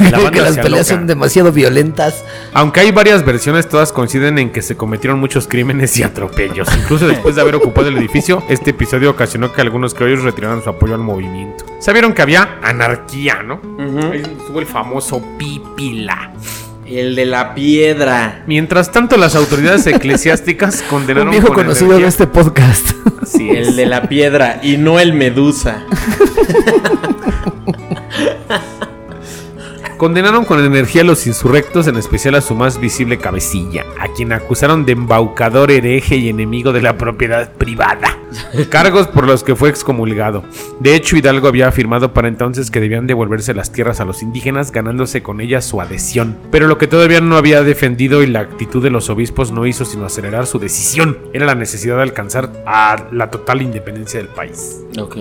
La 0.00 0.10
banda 0.18 0.30
que 0.30 0.40
las 0.42 0.58
peleas 0.58 0.86
son 0.86 1.06
demasiado 1.06 1.50
violentas. 1.50 2.24
Aunque 2.52 2.80
hay 2.80 2.90
varias 2.90 3.24
versiones, 3.24 3.66
todas 3.66 3.90
coinciden 3.90 4.38
en 4.38 4.50
que 4.50 4.60
se 4.60 4.76
cometieron 4.76 5.18
muchos 5.18 5.48
crímenes 5.48 5.96
y 5.98 6.02
atropellos. 6.02 6.68
Incluso 6.76 7.08
después 7.08 7.36
de 7.36 7.40
haber 7.40 7.54
ocupado 7.54 7.88
el 7.88 7.96
edificio, 7.96 8.42
este 8.50 8.70
episodio 8.70 9.10
ocasionó 9.10 9.54
que 9.54 9.62
algunos 9.62 9.94
criollos 9.94 10.24
retiraran 10.24 10.62
su 10.62 10.68
apoyo 10.68 10.94
al 10.94 11.00
movimiento. 11.00 11.64
Sabieron 11.80 12.12
que 12.12 12.20
había 12.20 12.58
anarquía, 12.62 13.42
¿no? 13.42 13.62
Ahí 14.12 14.20
estuvo 14.20 14.60
el 14.60 14.66
famoso 14.66 15.22
Pipila. 15.38 16.32
El 16.90 17.16
de 17.16 17.26
la 17.26 17.54
piedra. 17.54 18.44
Mientras 18.46 18.90
tanto, 18.90 19.18
las 19.18 19.36
autoridades 19.36 19.86
eclesiásticas 19.86 20.80
condenaron 20.90 21.28
Un 21.28 21.32
viejo 21.32 21.48
con 21.48 21.56
conocido 21.56 21.98
de 21.98 22.06
este 22.06 22.26
podcast. 22.26 22.92
Así 23.20 23.50
es. 23.50 23.68
El 23.68 23.76
de 23.76 23.84
la 23.84 24.08
piedra 24.08 24.58
y 24.62 24.78
no 24.78 24.98
el 24.98 25.12
medusa. 25.12 25.84
Condenaron 29.98 30.44
con 30.44 30.64
energía 30.64 31.02
a 31.02 31.04
los 31.04 31.26
insurrectos, 31.26 31.88
en 31.88 31.96
especial 31.96 32.36
a 32.36 32.40
su 32.40 32.54
más 32.54 32.78
visible 32.80 33.18
cabecilla, 33.18 33.84
a 33.98 34.06
quien 34.06 34.32
acusaron 34.32 34.86
de 34.86 34.92
embaucador, 34.92 35.72
hereje 35.72 36.16
y 36.16 36.28
enemigo 36.28 36.72
de 36.72 36.82
la 36.82 36.96
propiedad 36.96 37.52
privada. 37.54 38.16
Cargos 38.70 39.08
por 39.08 39.26
los 39.26 39.42
que 39.42 39.56
fue 39.56 39.70
excomulgado. 39.70 40.44
De 40.78 40.94
hecho, 40.94 41.16
Hidalgo 41.16 41.48
había 41.48 41.66
afirmado 41.66 42.12
para 42.12 42.28
entonces 42.28 42.70
que 42.70 42.78
debían 42.78 43.08
devolverse 43.08 43.54
las 43.54 43.72
tierras 43.72 44.00
a 44.00 44.04
los 44.04 44.22
indígenas, 44.22 44.70
ganándose 44.70 45.24
con 45.24 45.40
ellas 45.40 45.64
su 45.64 45.80
adhesión. 45.80 46.36
Pero 46.52 46.68
lo 46.68 46.78
que 46.78 46.86
todavía 46.86 47.20
no 47.20 47.36
había 47.36 47.64
defendido 47.64 48.22
y 48.22 48.28
la 48.28 48.38
actitud 48.40 48.80
de 48.80 48.90
los 48.90 49.10
obispos 49.10 49.50
no 49.50 49.66
hizo 49.66 49.84
sino 49.84 50.06
acelerar 50.06 50.46
su 50.46 50.60
decisión. 50.60 51.18
Era 51.32 51.44
la 51.44 51.56
necesidad 51.56 51.96
de 51.96 52.02
alcanzar 52.02 52.52
a 52.66 53.08
la 53.10 53.30
total 53.30 53.62
independencia 53.62 54.20
del 54.20 54.28
país. 54.28 54.80
Ok. 54.96 55.16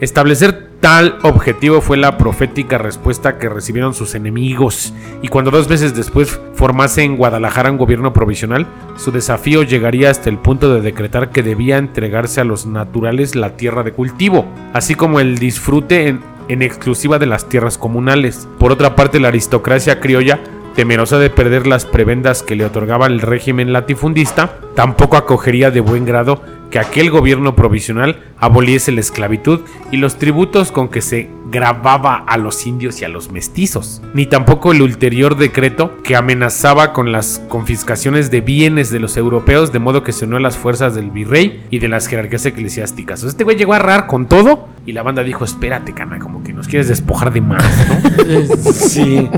Establecer 0.00 0.70
tal 0.80 1.18
objetivo 1.22 1.82
fue 1.82 1.98
la 1.98 2.16
profética 2.16 2.78
respuesta 2.78 3.36
que 3.36 3.50
recibieron 3.50 3.92
sus 3.92 4.14
enemigos, 4.14 4.94
y 5.20 5.28
cuando 5.28 5.50
dos 5.50 5.68
meses 5.68 5.94
después 5.94 6.40
formase 6.54 7.02
en 7.02 7.18
Guadalajara 7.18 7.70
un 7.70 7.76
gobierno 7.76 8.14
provisional, 8.14 8.66
su 8.96 9.12
desafío 9.12 9.62
llegaría 9.62 10.08
hasta 10.08 10.30
el 10.30 10.38
punto 10.38 10.74
de 10.74 10.80
decretar 10.80 11.28
que 11.28 11.42
debía 11.42 11.76
entregarse 11.76 12.40
a 12.40 12.44
los 12.44 12.64
naturales 12.64 13.34
la 13.34 13.58
tierra 13.58 13.82
de 13.82 13.92
cultivo, 13.92 14.46
así 14.72 14.94
como 14.94 15.20
el 15.20 15.36
disfrute 15.36 16.08
en, 16.08 16.20
en 16.48 16.62
exclusiva 16.62 17.18
de 17.18 17.26
las 17.26 17.50
tierras 17.50 17.76
comunales. 17.76 18.48
Por 18.58 18.72
otra 18.72 18.96
parte, 18.96 19.20
la 19.20 19.28
aristocracia 19.28 20.00
criolla 20.00 20.40
temerosa 20.74 21.18
de 21.18 21.28
perder 21.28 21.66
las 21.66 21.84
prebendas 21.84 22.42
que 22.42 22.56
le 22.56 22.64
otorgaba 22.64 23.06
el 23.06 23.20
régimen 23.20 23.74
latifundista, 23.74 24.56
tampoco 24.74 25.18
acogería 25.18 25.70
de 25.70 25.80
buen 25.80 26.06
grado 26.06 26.40
que 26.70 26.78
aquel 26.78 27.10
gobierno 27.10 27.56
provisional 27.56 28.22
aboliese 28.38 28.92
la 28.92 29.00
esclavitud 29.00 29.60
y 29.90 29.96
los 29.96 30.16
tributos 30.18 30.72
con 30.72 30.88
que 30.88 31.02
se 31.02 31.28
grababa 31.50 32.24
a 32.26 32.36
los 32.36 32.66
indios 32.66 33.02
y 33.02 33.04
a 33.04 33.08
los 33.08 33.30
mestizos, 33.32 34.00
ni 34.14 34.26
tampoco 34.26 34.72
el 34.72 34.82
ulterior 34.82 35.36
decreto 35.36 36.00
que 36.02 36.14
amenazaba 36.14 36.92
con 36.92 37.10
las 37.10 37.42
confiscaciones 37.48 38.30
de 38.30 38.40
bienes 38.40 38.90
de 38.90 39.00
los 39.00 39.16
europeos, 39.16 39.72
de 39.72 39.80
modo 39.80 40.04
que 40.04 40.12
se 40.12 40.26
unió 40.26 40.36
a 40.36 40.40
las 40.40 40.56
fuerzas 40.56 40.94
del 40.94 41.10
virrey 41.10 41.66
y 41.70 41.80
de 41.80 41.88
las 41.88 42.06
jerarquías 42.06 42.46
eclesiásticas. 42.46 43.24
Este 43.24 43.44
güey 43.44 43.56
llegó 43.56 43.72
a 43.72 43.76
arrar 43.76 44.06
con 44.06 44.26
todo 44.26 44.68
y 44.86 44.92
la 44.92 45.02
banda 45.02 45.24
dijo, 45.24 45.44
espérate, 45.44 45.92
cana, 45.92 46.18
como 46.18 46.42
que 46.44 46.52
nos 46.52 46.68
quieres 46.68 46.88
despojar 46.88 47.32
de 47.32 47.40
más, 47.40 47.64
¿no? 47.88 48.00
Sí. 48.72 49.28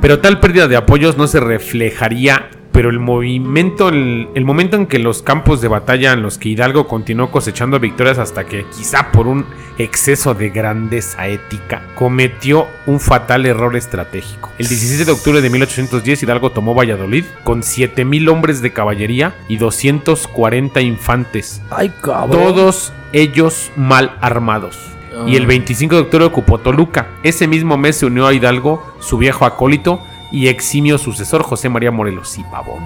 Pero 0.00 0.20
tal 0.20 0.40
pérdida 0.40 0.68
de 0.68 0.76
apoyos 0.76 1.16
no 1.16 1.26
se 1.26 1.40
reflejaría, 1.40 2.50
pero 2.76 2.90
el 2.90 3.00
movimiento, 3.00 3.88
el, 3.88 4.28
el 4.34 4.44
momento 4.44 4.76
en 4.76 4.84
que 4.84 4.98
los 4.98 5.22
campos 5.22 5.62
de 5.62 5.68
batalla 5.68 6.12
en 6.12 6.20
los 6.20 6.36
que 6.36 6.50
Hidalgo 6.50 6.86
continuó 6.86 7.30
cosechando 7.30 7.80
victorias 7.80 8.18
hasta 8.18 8.44
que, 8.44 8.66
quizá 8.66 9.12
por 9.12 9.28
un 9.28 9.46
exceso 9.78 10.34
de 10.34 10.50
grandeza 10.50 11.26
ética, 11.26 11.80
cometió 11.94 12.66
un 12.84 13.00
fatal 13.00 13.46
error 13.46 13.76
estratégico. 13.76 14.50
El 14.58 14.68
17 14.68 15.06
de 15.06 15.10
octubre 15.10 15.40
de 15.40 15.48
1810 15.48 16.22
Hidalgo 16.22 16.50
tomó 16.50 16.74
Valladolid 16.74 17.24
con 17.44 17.62
7000 17.62 18.28
hombres 18.28 18.60
de 18.60 18.74
caballería 18.74 19.34
y 19.48 19.56
240 19.56 20.78
infantes, 20.82 21.62
Ay, 21.70 21.90
cabrón. 22.02 22.30
todos 22.42 22.92
ellos 23.14 23.72
mal 23.74 24.18
armados. 24.20 24.78
Y 25.26 25.36
el 25.36 25.46
25 25.46 25.94
de 25.94 26.00
octubre 26.02 26.24
ocupó 26.26 26.58
Toluca. 26.58 27.08
Ese 27.22 27.48
mismo 27.48 27.78
mes 27.78 27.96
se 27.96 28.04
unió 28.04 28.26
a 28.26 28.34
Hidalgo 28.34 28.84
su 29.00 29.16
viejo 29.16 29.46
acólito 29.46 30.02
y 30.30 30.48
eximio 30.48 30.98
sucesor 30.98 31.42
José 31.42 31.68
María 31.68 31.90
Morelos 31.90 32.38
y 32.38 32.44
Pavón, 32.44 32.84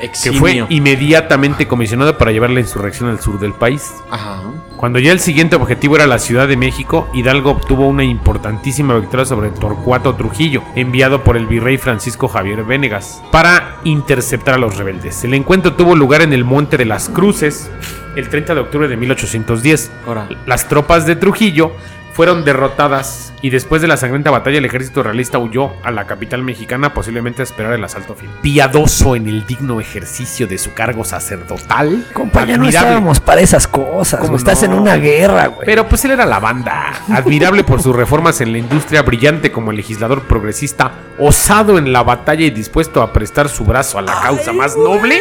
que 0.00 0.32
fue 0.32 0.64
inmediatamente 0.68 1.68
comisionado 1.68 2.18
para 2.18 2.32
llevar 2.32 2.50
la 2.50 2.60
insurrección 2.60 3.08
al 3.08 3.20
sur 3.20 3.38
del 3.38 3.52
país. 3.52 3.92
Ajá. 4.10 4.42
Cuando 4.76 4.98
ya 4.98 5.12
el 5.12 5.20
siguiente 5.20 5.54
objetivo 5.54 5.96
era 5.96 6.06
la 6.06 6.18
Ciudad 6.18 6.48
de 6.48 6.56
México, 6.56 7.08
Hidalgo 7.14 7.52
obtuvo 7.52 7.86
una 7.86 8.02
importantísima 8.02 8.98
victoria 8.98 9.24
sobre 9.24 9.50
Torcuato 9.50 10.14
Trujillo, 10.16 10.62
enviado 10.74 11.22
por 11.22 11.36
el 11.36 11.46
virrey 11.46 11.78
Francisco 11.78 12.26
Javier 12.26 12.64
Venegas, 12.64 13.22
para 13.30 13.76
interceptar 13.84 14.54
a 14.54 14.58
los 14.58 14.76
rebeldes. 14.76 15.22
El 15.22 15.34
encuentro 15.34 15.74
tuvo 15.74 15.94
lugar 15.94 16.22
en 16.22 16.32
el 16.32 16.44
Monte 16.44 16.76
de 16.76 16.84
las 16.84 17.08
Cruces 17.08 17.70
el 18.16 18.28
30 18.28 18.54
de 18.54 18.60
octubre 18.60 18.88
de 18.88 18.96
1810. 18.96 19.92
Ahora. 20.06 20.28
Las 20.46 20.68
tropas 20.68 21.06
de 21.06 21.16
Trujillo 21.16 21.72
fueron 22.12 22.44
derrotadas 22.44 23.32
y 23.40 23.50
después 23.50 23.80
de 23.82 23.88
la 23.88 23.96
sangrienta 23.96 24.30
batalla 24.30 24.58
el 24.58 24.64
ejército 24.64 25.02
realista 25.02 25.38
huyó 25.38 25.72
a 25.82 25.90
la 25.90 26.06
capital 26.06 26.42
mexicana 26.42 26.92
posiblemente 26.94 27.42
a 27.42 27.44
esperar 27.44 27.72
el 27.72 27.82
asalto 27.82 28.14
final. 28.14 28.36
Piadoso 28.42 29.16
en 29.16 29.26
el 29.28 29.46
digno 29.46 29.80
ejercicio 29.80 30.46
de 30.46 30.58
su 30.58 30.74
cargo 30.74 31.04
sacerdotal. 31.04 32.06
Compañero, 32.12 32.58
no 32.58 32.64
admirable- 32.64 32.68
estábamos 32.88 33.20
para 33.20 33.40
esas 33.40 33.66
cosas. 33.66 34.20
¿Cómo 34.20 34.32
güey. 34.32 34.38
Estás 34.38 34.62
no? 34.62 34.74
en 34.74 34.80
una 34.80 34.96
guerra, 34.96 35.46
güey. 35.46 35.64
Pero 35.66 35.88
pues 35.88 36.04
él 36.04 36.10
era 36.12 36.26
la 36.26 36.38
banda. 36.38 36.92
Admirable 37.10 37.64
por 37.64 37.82
sus 37.82 37.96
reformas 37.96 38.40
en 38.40 38.52
la 38.52 38.58
industria, 38.58 39.02
brillante 39.02 39.50
como 39.50 39.70
el 39.70 39.78
legislador 39.78 40.22
progresista, 40.24 40.92
osado 41.18 41.78
en 41.78 41.92
la 41.92 42.02
batalla 42.02 42.44
y 42.44 42.50
dispuesto 42.50 43.02
a 43.02 43.12
prestar 43.12 43.48
su 43.48 43.64
brazo 43.64 43.98
a 43.98 44.02
la 44.02 44.20
causa 44.20 44.52
más 44.52 44.76
noble 44.76 45.20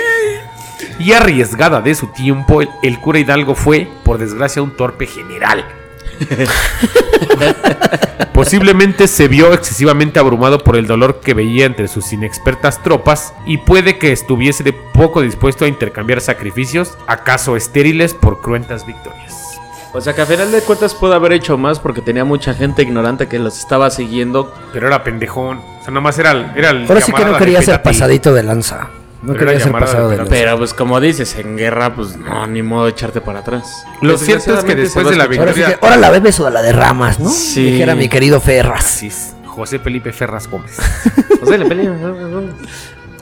y 0.99 1.13
arriesgada 1.13 1.81
de 1.81 1.95
su 1.95 2.07
tiempo, 2.07 2.61
el, 2.61 2.69
el 2.83 2.99
cura 2.99 3.19
Hidalgo 3.19 3.55
fue, 3.55 3.87
por 4.03 4.17
desgracia, 4.17 4.61
un 4.61 4.75
torpe 4.75 5.05
general. 5.07 5.63
Posiblemente 8.33 9.07
se 9.07 9.27
vio 9.27 9.53
excesivamente 9.53 10.19
abrumado 10.19 10.59
por 10.59 10.75
el 10.75 10.87
dolor 10.87 11.19
que 11.19 11.33
veía 11.33 11.65
entre 11.65 11.87
sus 11.87 12.11
inexpertas 12.13 12.81
tropas 12.81 13.33
y 13.45 13.57
puede 13.57 13.97
que 13.97 14.11
estuviese 14.11 14.63
de 14.63 14.73
poco 14.73 15.21
dispuesto 15.21 15.65
a 15.65 15.67
intercambiar 15.67 16.21
sacrificios, 16.21 16.97
acaso 17.07 17.55
estériles, 17.55 18.13
por 18.13 18.41
cruentas 18.41 18.85
victorias. 18.85 19.59
O 19.93 19.99
sea 19.99 20.13
que 20.13 20.21
a 20.21 20.25
final 20.25 20.51
de 20.53 20.61
cuentas 20.61 20.95
pudo 20.95 21.13
haber 21.13 21.33
hecho 21.33 21.57
más 21.57 21.79
porque 21.79 22.01
tenía 22.01 22.23
mucha 22.23 22.53
gente 22.53 22.81
ignorante 22.81 23.27
que 23.27 23.39
los 23.39 23.59
estaba 23.59 23.89
siguiendo. 23.89 24.53
Pero 24.71 24.87
era 24.87 25.03
pendejón. 25.03 25.57
O 25.81 25.83
sea, 25.83 25.93
nomás 25.93 26.17
era, 26.17 26.31
el- 26.31 26.49
era 26.55 26.69
el. 26.69 26.87
Ahora 26.87 27.01
sí 27.01 27.11
que 27.11 27.25
no 27.25 27.37
quería 27.37 27.61
ser 27.61 27.83
pasadito 27.83 28.33
de 28.33 28.43
lanza. 28.43 28.89
No 29.21 29.33
quería 29.35 29.59
ser 29.59 29.71
pasado 29.71 30.09
de. 30.09 30.17
Pero 30.25 30.57
pues 30.57 30.73
como 30.73 30.99
dices, 30.99 31.35
en 31.37 31.55
guerra, 31.57 31.93
pues 31.95 32.17
no, 32.17 32.47
ni 32.47 32.63
modo 32.63 32.85
de 32.85 32.91
echarte 32.91 33.21
para 33.21 33.39
atrás. 33.39 33.85
Lo 34.01 34.17
cierto 34.17 34.53
es 34.57 34.63
que 34.63 34.75
Desgraciadamente 34.75 34.81
después 34.83 35.09
de 35.09 35.15
la 35.17 35.23
a 35.23 35.27
escuchar- 35.27 35.39
Ahora 35.39 35.53
sí 35.53 35.59
victoria. 35.59 35.79
que, 35.79 35.85
ahora 35.85 35.97
la 35.97 36.09
bebes 36.09 36.39
o 36.39 36.49
la 36.49 36.61
derramas, 36.61 37.19
¿no? 37.19 37.29
Sí. 37.29 37.63
Dijera 37.71 37.93
mi 37.95 38.09
querido 38.09 38.39
Ferras. 38.41 38.85
Así 38.85 39.07
es, 39.07 39.35
José 39.45 39.77
Felipe 39.79 40.11
Ferraz 40.11 40.47
Gómez. 40.47 40.77
O 41.41 41.45
sea, 41.45 41.57
le 41.57 41.65
peleé. 41.65 41.89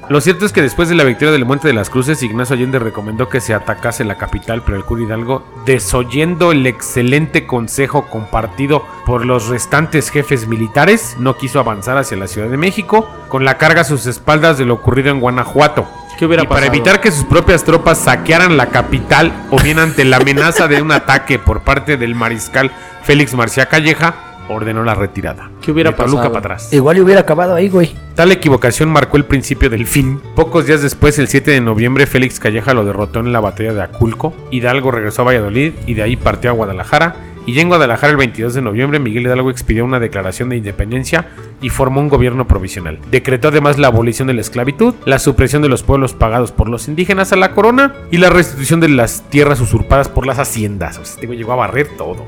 Lo 0.10 0.22
cierto 0.22 0.44
es 0.44 0.52
que 0.54 0.64
después 0.64 0.90
de 0.90 0.96
la 0.96 1.04
victoria 1.04 1.32
del 1.32 1.46
Monte 1.46 1.68
de 1.68 1.74
las 1.76 1.92
Cruces, 1.92 2.24
Ignacio 2.24 2.56
Allende 2.56 2.80
recomendó 2.80 3.30
que 3.30 3.40
se 3.40 3.54
atacase 3.54 4.04
la 4.04 4.18
capital, 4.18 4.64
pero 4.66 4.76
el 4.76 4.84
cura 4.84 5.04
Hidalgo, 5.04 5.44
desoyendo 5.68 6.52
el 6.52 6.66
excelente 6.66 7.46
consejo 7.46 8.08
compartido 8.08 8.84
por 9.06 9.24
los 9.24 9.50
restantes 9.50 10.10
jefes 10.10 10.48
militares, 10.48 11.16
no 11.20 11.38
quiso 11.38 11.60
avanzar 11.60 12.00
hacia 12.00 12.18
la 12.18 12.26
Ciudad 12.26 12.50
de 12.50 12.58
México, 12.58 13.08
con 13.28 13.46
la 13.46 13.60
carga 13.60 13.82
a 13.82 13.84
sus 13.84 14.08
espaldas 14.08 14.58
de 14.58 14.66
lo 14.66 14.74
ocurrido 14.74 15.12
en 15.12 15.20
Guanajuato. 15.20 15.88
¿Qué 16.18 16.26
hubiera 16.26 16.42
y 16.42 16.48
para 16.48 16.62
pasado? 16.62 16.76
evitar 16.76 17.02
que 17.02 17.12
sus 17.12 17.26
propias 17.26 17.64
tropas 17.64 18.00
saquearan 18.00 18.58
la 18.58 18.66
capital 18.70 19.32
o 19.52 19.62
bien 19.62 19.78
ante 19.78 20.06
la 20.06 20.18
amenaza 20.18 20.68
de 20.68 20.82
un 20.82 20.92
ataque 20.92 21.38
por 21.38 21.62
parte 21.62 21.98
del 21.98 22.16
mariscal 22.16 22.72
Félix 23.04 23.36
Marciá 23.36 23.68
Calleja, 23.68 24.16
ordenó 24.50 24.84
la 24.84 24.96
retirada. 24.96 25.52
¿Qué 25.62 25.72
hubiera 25.72 25.92
De 25.92 25.98
Toluca 25.98 26.24
pasado? 26.24 26.34
para 26.34 26.40
atrás. 26.56 26.74
Igual 26.74 26.98
y 26.98 27.02
hubiera 27.02 27.22
acabado 27.22 27.54
ahí, 27.54 27.70
güey. 27.70 27.96
Tal 28.20 28.34
equivocación 28.34 28.90
marcó 28.90 29.16
el 29.16 29.24
principio 29.24 29.70
del 29.70 29.88
fin. 29.88 30.20
Pocos 30.36 30.66
días 30.66 30.82
después, 30.82 31.18
el 31.20 31.30
7 31.30 31.52
de 31.52 31.62
noviembre, 31.62 32.06
Félix 32.06 32.38
Calleja 32.38 32.74
lo 32.74 32.84
derrotó 32.84 33.22
en 33.22 33.32
la 33.32 33.40
batalla 33.40 33.74
de 33.74 33.82
Aculco. 33.82 34.34
Hidalgo 34.52 34.92
regresó 34.92 35.22
a 35.22 35.26
Valladolid 35.26 35.72
y 35.88 35.94
de 35.94 36.04
ahí 36.04 36.18
partió 36.18 36.50
a 36.50 36.54
Guadalajara. 36.54 37.16
Y 37.46 37.54
ya 37.54 37.62
en 37.62 37.68
Guadalajara 37.70 38.12
el 38.12 38.18
22 38.18 38.54
de 38.54 38.62
noviembre, 38.62 39.00
Miguel 39.00 39.24
Hidalgo 39.24 39.50
expidió 39.50 39.84
una 39.86 40.00
declaración 40.00 40.50
de 40.50 40.58
independencia 40.58 41.28
y 41.62 41.70
formó 41.70 42.00
un 42.00 42.10
gobierno 42.10 42.48
provisional. 42.48 43.00
Decretó 43.10 43.48
además 43.48 43.78
la 43.80 43.88
abolición 43.88 44.28
de 44.28 44.34
la 44.36 44.42
esclavitud, 44.42 44.94
la 45.06 45.20
supresión 45.20 45.62
de 45.62 45.70
los 45.70 45.84
pueblos 45.84 46.14
pagados 46.14 46.52
por 46.52 46.70
los 46.70 46.88
indígenas 46.88 47.34
a 47.34 47.36
la 47.38 47.52
corona 47.54 47.96
y 48.12 48.18
la 48.18 48.30
restitución 48.30 48.80
de 48.80 48.90
las 48.90 49.24
tierras 49.30 49.60
usurpadas 49.62 50.10
por 50.10 50.28
las 50.28 50.38
haciendas. 50.40 50.98
O 51.00 51.06
sea, 51.06 51.16
este 51.16 51.28
llegó 51.36 51.54
a 51.54 51.58
barrer 51.58 51.88
todo. 51.98 52.26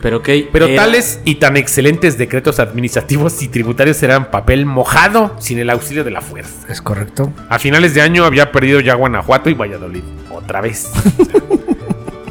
Pero 0.00 0.22
qué. 0.22 0.48
Pero 0.52 0.66
era- 0.66 0.84
tales 0.84 1.20
y 1.24 1.36
tan 1.36 1.56
excelentes 1.56 2.16
decretos 2.16 2.60
administrativos 2.60 3.42
y 3.42 3.48
tributarios 3.48 4.02
eran 4.02 4.30
papel 4.30 4.66
mojado 4.66 5.34
sin 5.40 5.58
el 5.58 5.68
auxilio 5.70 6.04
de 6.04 6.10
la 6.10 6.20
fuerza. 6.20 6.66
Es 6.68 6.80
correcto. 6.80 7.32
A 7.48 7.58
finales 7.58 7.94
de 7.94 8.02
año 8.02 8.24
había 8.24 8.52
perdido 8.52 8.80
ya 8.80 8.94
Guanajuato 8.94 9.50
y 9.50 9.54
Valladolid. 9.54 10.02
Otra 10.30 10.60
vez. 10.60 10.90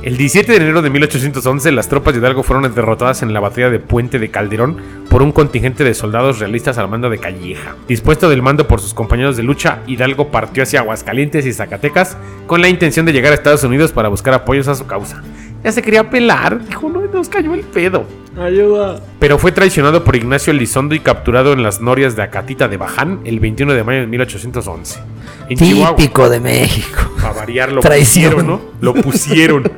El 0.03 0.17
17 0.17 0.51
de 0.51 0.57
enero 0.57 0.81
de 0.81 0.89
1811 0.89 1.71
las 1.71 1.87
tropas 1.87 2.13
de 2.13 2.19
Hidalgo 2.19 2.43
fueron 2.43 2.75
derrotadas 2.75 3.23
en 3.23 3.31
la 3.31 3.39
batalla 3.39 3.69
de 3.69 3.79
Puente 3.79 4.19
de 4.19 4.29
Calderón 4.29 4.75
por 5.09 5.23
un 5.23 5.31
contingente 5.31 5.85
de 5.85 5.93
soldados 5.93 6.39
realistas 6.39 6.77
al 6.77 6.89
mando 6.89 7.09
de 7.09 7.19
Calleja. 7.19 7.77
Dispuesto 7.87 8.27
del 8.27 8.41
mando 8.41 8.67
por 8.67 8.81
sus 8.81 8.93
compañeros 8.93 9.37
de 9.37 9.43
lucha, 9.43 9.79
Hidalgo 9.87 10.27
partió 10.27 10.63
hacia 10.63 10.81
Aguascalientes 10.81 11.45
y 11.45 11.53
Zacatecas 11.53 12.17
con 12.47 12.59
la 12.59 12.67
intención 12.67 13.05
de 13.05 13.13
llegar 13.13 13.31
a 13.31 13.35
Estados 13.35 13.63
Unidos 13.63 13.93
para 13.93 14.09
buscar 14.09 14.33
apoyos 14.33 14.67
a 14.67 14.75
su 14.75 14.85
causa. 14.85 15.23
Ya 15.63 15.71
se 15.71 15.81
quería 15.81 16.09
pelar, 16.09 16.65
dijo, 16.67 16.89
no, 16.89 16.99
nos 16.99 17.29
cayó 17.29 17.53
el 17.53 17.61
pedo. 17.61 18.05
Ayuda. 18.37 18.99
Pero 19.19 19.37
fue 19.37 19.53
traicionado 19.53 20.03
por 20.03 20.17
Ignacio 20.17 20.51
Elizondo 20.51 20.95
y 20.95 20.99
capturado 20.99 21.53
en 21.53 21.63
las 21.63 21.79
norias 21.79 22.17
de 22.17 22.23
Acatita 22.23 22.67
de 22.67 22.75
Baján 22.75 23.21
el 23.23 23.39
21 23.39 23.73
de 23.73 23.83
mayo 23.85 24.01
de 24.01 24.07
1811. 24.07 25.12
En 25.53 25.67
Chihuahua, 25.67 25.95
Típico 25.95 26.29
de 26.29 26.39
México. 26.39 27.11
para 27.21 27.33
variar, 27.33 27.71
lo 27.71 27.81
Traición. 27.81 28.33
pusieron, 28.33 28.47
¿no? 28.47 28.61
Lo 28.81 28.93
pusieron. 28.93 29.71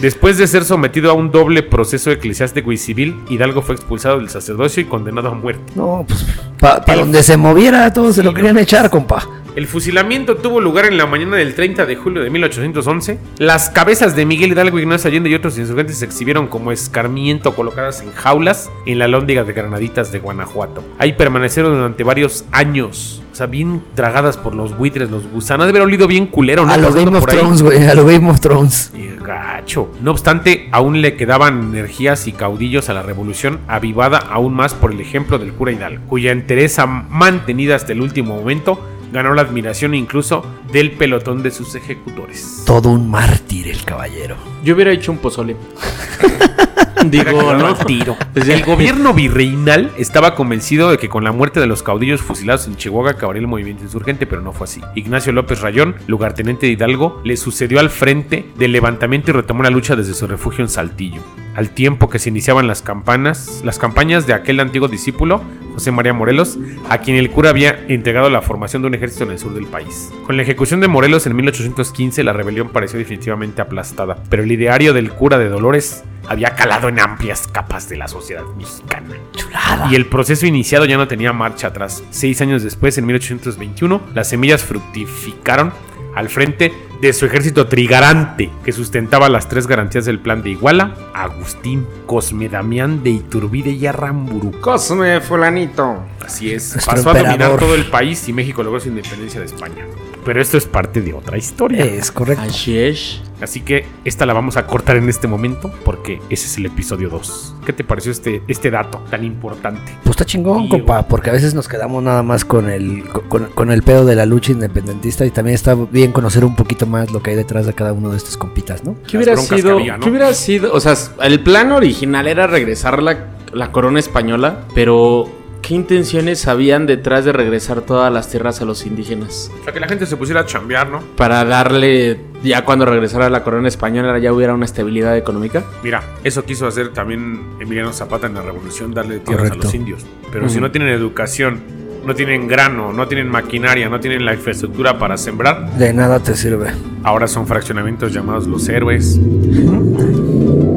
Después 0.00 0.36
de 0.38 0.46
ser 0.46 0.64
sometido 0.64 1.10
a 1.10 1.14
un 1.14 1.30
doble 1.30 1.62
proceso 1.62 2.10
eclesiástico 2.10 2.72
y 2.72 2.76
civil, 2.76 3.16
Hidalgo 3.30 3.62
fue 3.62 3.74
expulsado 3.74 4.18
del 4.18 4.28
sacerdocio 4.28 4.82
y 4.82 4.86
condenado 4.86 5.28
a 5.28 5.34
muerte. 5.34 5.62
No, 5.76 6.04
pues 6.06 6.26
para 6.60 6.96
donde 6.96 7.22
se 7.22 7.36
moviera 7.36 7.92
todos 7.92 8.16
se 8.16 8.22
lo 8.22 8.34
querían 8.34 8.58
echar, 8.58 8.90
compa. 8.90 9.26
El 9.56 9.68
fusilamiento 9.68 10.36
tuvo 10.36 10.60
lugar 10.60 10.86
en 10.86 10.96
la 10.96 11.06
mañana 11.06 11.36
del 11.36 11.54
30 11.54 11.86
de 11.86 11.94
julio 11.94 12.22
de 12.24 12.28
1811. 12.28 13.18
Las 13.38 13.70
cabezas 13.70 14.16
de 14.16 14.26
Miguel 14.26 14.50
Hidalgo, 14.50 14.80
Ignacio 14.80 15.08
Allende 15.08 15.30
y 15.30 15.34
otros 15.36 15.56
insurgentes 15.58 15.98
se 15.98 16.04
exhibieron 16.04 16.48
como 16.48 16.72
escarmiento 16.72 17.54
colocadas 17.54 18.02
en 18.02 18.12
jaulas 18.12 18.68
en 18.84 18.98
la 18.98 19.06
lóndiga 19.06 19.44
de 19.44 19.52
Granaditas 19.52 20.10
de 20.10 20.18
Guanajuato. 20.18 20.82
Ahí 20.98 21.12
permanecieron 21.12 21.72
durante 21.72 22.02
varios 22.02 22.44
años. 22.50 23.22
O 23.34 23.36
sea, 23.36 23.48
bien 23.48 23.82
tragadas 23.96 24.36
por 24.36 24.54
los 24.54 24.78
buitres, 24.78 25.10
los 25.10 25.26
gusanos. 25.26 25.66
Debe 25.66 25.80
haber 25.80 25.88
olido 25.88 26.06
bien 26.06 26.28
culero, 26.28 26.64
¿no? 26.64 26.72
A 26.72 26.76
lo 26.76 26.86
Pasando 26.86 27.10
Game 27.10 27.18
of. 27.18 27.26
Thrones, 27.26 27.62
güey, 27.62 27.84
a 27.84 27.92
lo 27.94 28.06
Game 28.06 28.30
of 28.30 28.38
Thrones. 28.38 28.92
Y 28.94 29.08
gacho. 29.20 29.90
No 30.00 30.12
obstante, 30.12 30.68
aún 30.70 31.02
le 31.02 31.16
quedaban 31.16 31.74
energías 31.74 32.28
y 32.28 32.32
caudillos 32.32 32.90
a 32.90 32.94
la 32.94 33.02
revolución, 33.02 33.58
avivada 33.66 34.18
aún 34.18 34.54
más 34.54 34.74
por 34.74 34.92
el 34.92 35.00
ejemplo 35.00 35.40
del 35.40 35.52
cura 35.52 35.72
Hidalgo, 35.72 36.04
cuya 36.06 36.30
entereza 36.30 36.86
mantenida 36.86 37.74
hasta 37.74 37.90
el 37.90 38.02
último 38.02 38.36
momento 38.36 38.78
ganó 39.12 39.34
la 39.34 39.42
admiración 39.42 39.96
incluso 39.96 40.46
del 40.70 40.92
pelotón 40.92 41.42
de 41.42 41.50
sus 41.50 41.74
ejecutores. 41.74 42.62
Todo 42.64 42.90
un 42.90 43.10
mártir 43.10 43.66
el 43.66 43.82
caballero. 43.84 44.36
Yo 44.62 44.76
hubiera 44.76 44.92
hecho 44.92 45.10
un 45.10 45.18
pozole. 45.18 45.56
Digo, 47.10 47.54
no 47.54 47.58
¿no? 47.58 47.74
tiro. 47.74 48.16
Pues. 48.32 48.48
El 48.48 48.64
gobierno 48.64 49.12
virreinal 49.14 49.92
estaba 49.98 50.34
convencido 50.34 50.90
de 50.90 50.98
que 50.98 51.08
con 51.08 51.24
la 51.24 51.32
muerte 51.32 51.60
de 51.60 51.66
los 51.66 51.82
caudillos 51.82 52.20
fusilados 52.20 52.66
en 52.66 52.76
Chihuahua 52.76 53.12
acabaría 53.12 53.40
el 53.40 53.46
movimiento 53.46 53.84
insurgente, 53.84 54.26
pero 54.26 54.42
no 54.42 54.52
fue 54.52 54.64
así. 54.64 54.80
Ignacio 54.94 55.32
López 55.32 55.60
Rayón, 55.60 55.96
lugarteniente 56.06 56.66
de 56.66 56.72
Hidalgo, 56.72 57.20
le 57.24 57.36
sucedió 57.36 57.80
al 57.80 57.90
frente 57.90 58.46
del 58.56 58.72
levantamiento 58.72 59.30
y 59.30 59.34
retomó 59.34 59.62
la 59.62 59.70
lucha 59.70 59.96
desde 59.96 60.14
su 60.14 60.26
refugio 60.26 60.62
en 60.62 60.68
Saltillo. 60.68 61.22
Al 61.54 61.70
tiempo 61.70 62.10
que 62.10 62.18
se 62.18 62.30
iniciaban 62.30 62.66
las 62.66 62.82
campanas, 62.82 63.62
las 63.64 63.78
campañas 63.78 64.26
de 64.26 64.34
aquel 64.34 64.58
antiguo 64.58 64.88
discípulo, 64.88 65.40
José 65.74 65.92
María 65.92 66.12
Morelos, 66.12 66.58
a 66.88 66.98
quien 66.98 67.16
el 67.16 67.30
cura 67.30 67.50
había 67.50 67.84
entregado 67.88 68.28
la 68.28 68.42
formación 68.42 68.82
de 68.82 68.88
un 68.88 68.94
ejército 68.94 69.24
en 69.24 69.30
el 69.30 69.38
sur 69.38 69.54
del 69.54 69.66
país. 69.66 70.10
Con 70.26 70.36
la 70.36 70.42
ejecución 70.42 70.80
de 70.80 70.88
Morelos 70.88 71.26
en 71.26 71.36
1815, 71.36 72.24
la 72.24 72.32
rebelión 72.32 72.70
pareció 72.70 72.98
definitivamente 72.98 73.62
aplastada, 73.62 74.18
pero 74.28 74.42
el 74.42 74.50
ideario 74.50 74.92
del 74.92 75.12
cura 75.12 75.38
de 75.38 75.48
Dolores 75.48 76.02
había 76.26 76.54
calado 76.56 76.88
en 76.88 76.98
amplias 76.98 77.46
capas 77.46 77.88
de 77.88 77.98
la 77.98 78.08
sociedad 78.08 78.44
mexicana. 78.56 79.14
Chulada. 79.32 79.88
Y 79.90 79.94
el 79.94 80.06
proceso 80.06 80.46
iniciado 80.46 80.86
ya 80.86 80.96
no 80.96 81.06
tenía 81.06 81.32
marcha 81.32 81.68
atrás. 81.68 82.02
Seis 82.10 82.40
años 82.40 82.62
después, 82.62 82.98
en 82.98 83.06
1821, 83.06 84.00
las 84.14 84.28
semillas 84.28 84.64
fructificaron 84.64 85.72
al 86.14 86.28
frente 86.28 86.72
de 87.08 87.12
su 87.12 87.26
ejército 87.26 87.66
trigarante 87.66 88.50
que 88.64 88.72
sustentaba 88.72 89.28
las 89.28 89.46
tres 89.46 89.66
garantías 89.66 90.06
del 90.06 90.20
plan 90.20 90.42
de 90.42 90.50
Iguala, 90.50 90.94
Agustín, 91.12 91.86
Cosme 92.06 92.48
Damián 92.48 93.02
de 93.02 93.10
Iturbide 93.10 93.72
y 93.72 93.86
Arramburu. 93.86 94.58
Cosme, 94.62 95.20
fulanito. 95.20 96.02
Así 96.24 96.50
es, 96.50 96.72
Nuestro 96.72 96.94
pasó 96.94 97.10
a 97.10 97.22
dominar 97.22 97.58
todo 97.58 97.74
el 97.74 97.84
país 97.90 98.26
y 98.26 98.32
México 98.32 98.62
logró 98.62 98.80
su 98.80 98.88
independencia 98.88 99.38
de 99.38 99.46
España. 99.46 99.84
Pero 100.24 100.40
esto 100.40 100.56
es 100.56 100.66
parte 100.66 101.00
de 101.00 101.12
otra 101.12 101.36
historia. 101.36 101.84
Es 101.84 102.10
correcto. 102.10 102.44
Así 102.44 102.78
es. 102.78 103.20
Así 103.40 103.60
que 103.60 103.84
esta 104.04 104.24
la 104.24 104.32
vamos 104.32 104.56
a 104.56 104.66
cortar 104.66 104.96
en 104.96 105.08
este 105.08 105.26
momento 105.26 105.70
porque 105.84 106.20
ese 106.30 106.46
es 106.46 106.56
el 106.56 106.66
episodio 106.66 107.10
2. 107.10 107.56
¿Qué 107.66 107.72
te 107.72 107.84
pareció 107.84 108.12
este, 108.12 108.42
este 108.48 108.70
dato 108.70 109.02
tan 109.10 109.24
importante? 109.24 109.92
Pues 110.02 110.12
está 110.12 110.24
chingón, 110.24 110.68
compa, 110.68 111.06
porque 111.08 111.30
a 111.30 111.32
veces 111.32 111.52
nos 111.52 111.68
quedamos 111.68 112.02
nada 112.02 112.22
más 112.22 112.44
con 112.44 112.70
el, 112.70 113.04
con, 113.28 113.46
con 113.46 113.70
el 113.70 113.82
pedo 113.82 114.04
de 114.06 114.14
la 114.14 114.24
lucha 114.24 114.52
independentista 114.52 115.26
y 115.26 115.30
también 115.30 115.56
está 115.56 115.74
bien 115.74 116.12
conocer 116.12 116.44
un 116.44 116.56
poquito 116.56 116.86
más 116.86 117.10
lo 117.12 117.22
que 117.22 117.30
hay 117.30 117.36
detrás 117.36 117.66
de 117.66 117.74
cada 117.74 117.92
uno 117.92 118.10
de 118.10 118.16
estos 118.16 118.36
compitas, 118.36 118.84
¿no? 118.84 118.96
¿Qué 119.06 119.16
hubiera 119.16 119.34
que 119.34 119.40
sido? 119.42 119.72
había, 119.72 119.96
¿no? 119.98 120.04
¿Qué 120.04 120.10
hubiera 120.10 120.32
sido? 120.32 120.72
O 120.72 120.80
sea, 120.80 120.94
el 121.22 121.40
plan 121.40 121.72
original 121.72 122.26
era 122.26 122.46
regresar 122.46 123.02
la, 123.02 123.26
la 123.52 123.72
corona 123.72 123.98
española, 123.98 124.60
pero 124.74 125.43
¿qué 125.66 125.74
intenciones 125.74 126.46
habían 126.46 126.86
detrás 126.86 127.24
de 127.24 127.32
regresar 127.32 127.80
todas 127.80 128.12
las 128.12 128.28
tierras 128.28 128.60
a 128.60 128.64
los 128.64 128.84
indígenas? 128.86 129.50
O 129.60 129.64
sea, 129.64 129.72
que 129.72 129.80
la 129.80 129.88
gente 129.88 130.04
se 130.06 130.16
pusiera 130.16 130.42
a 130.42 130.46
chambear, 130.46 130.88
¿no? 130.90 131.00
Para 131.16 131.44
darle, 131.44 132.20
ya 132.42 132.64
cuando 132.64 132.84
regresara 132.84 133.30
la 133.30 133.42
corona 133.42 133.68
española, 133.68 134.18
ya 134.18 134.32
hubiera 134.32 134.52
una 134.54 134.66
estabilidad 134.66 135.16
económica. 135.16 135.64
Mira, 135.82 136.02
eso 136.22 136.44
quiso 136.44 136.66
hacer 136.66 136.92
también 136.92 137.40
Emiliano 137.60 137.92
Zapata 137.92 138.26
en 138.26 138.34
la 138.34 138.42
revolución, 138.42 138.92
darle 138.92 139.20
tierras 139.20 139.48
Correcto. 139.48 139.60
a 139.60 139.64
los 139.64 139.74
indios. 139.74 140.06
Pero 140.30 140.48
si 140.50 140.60
no 140.60 140.70
tienen 140.70 140.90
educación, 140.90 141.60
no 142.04 142.14
tienen 142.14 142.46
grano, 142.46 142.92
no 142.92 143.08
tienen 143.08 143.28
maquinaria, 143.28 143.88
no 143.88 143.98
tienen 144.00 144.26
la 144.26 144.34
infraestructura 144.34 144.98
para 144.98 145.16
sembrar, 145.16 145.78
De 145.78 145.94
nada 145.94 146.20
te 146.20 146.34
sirve. 146.36 146.72
ahora 147.02 147.26
son 147.26 147.46
fraccionamientos 147.46 148.12
llamados 148.12 148.46
los 148.46 148.68
héroes. 148.68 149.18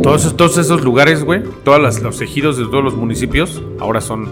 Todos, 0.01 0.21
esos- 0.21 0.37
todos 0.37 0.57
esos 0.57 0.81
lugares, 0.85 1.25
güey, 1.25 1.43
todos 1.65 2.01
los 2.01 2.21
ejidos 2.21 2.57
de 2.57 2.63
todos 2.65 2.81
los 2.83 2.95
municipios, 2.95 3.61
ahora 3.81 3.99
son 3.99 4.29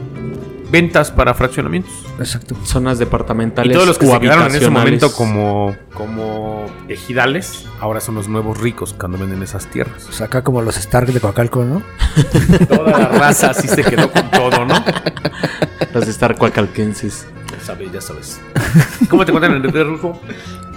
ventas 0.76 1.10
para 1.10 1.34
fraccionamientos. 1.34 1.94
Exacto. 2.20 2.54
Zonas 2.66 2.98
Y 2.98 3.00
departamentales 3.00 3.72
todos 3.72 3.88
los 3.88 3.98
que 3.98 4.08
se 4.08 4.20
quedaron 4.20 4.50
en 4.50 4.56
ese 4.58 4.70
momento 4.70 5.10
como, 5.14 5.74
como 5.94 6.66
ejidales, 6.90 7.66
ahora 7.80 8.02
son 8.02 8.16
los 8.16 8.28
nuevos 8.28 8.60
ricos 8.60 8.94
cuando 8.94 9.18
venden 9.18 9.42
esas 9.42 9.68
tierras. 9.68 10.04
Pues 10.06 10.20
acá 10.20 10.44
como 10.44 10.62
los 10.62 10.76
Stark 10.76 11.14
de 11.14 11.22
Coacalco, 11.22 11.64
¿no? 11.64 11.82
Toda 12.68 12.92
la 13.00 13.08
raza 13.08 13.52
así 13.52 13.70
se 13.70 13.86
quedó 13.86 14.12
con 14.12 14.30
todo, 14.32 14.66
¿no? 14.66 14.76
Las 15.94 16.04
de 16.04 16.12
estar 16.12 16.36
Ya 17.66 17.74
sabes, 17.74 17.92
ya 17.92 18.02
sabes. 18.02 18.42
¿Cómo 19.10 19.26
te 19.26 19.32
cuentan 19.32 19.50
en 19.50 19.58
el 19.58 19.64
Twitter 19.64 19.88
ruso? 19.88 20.20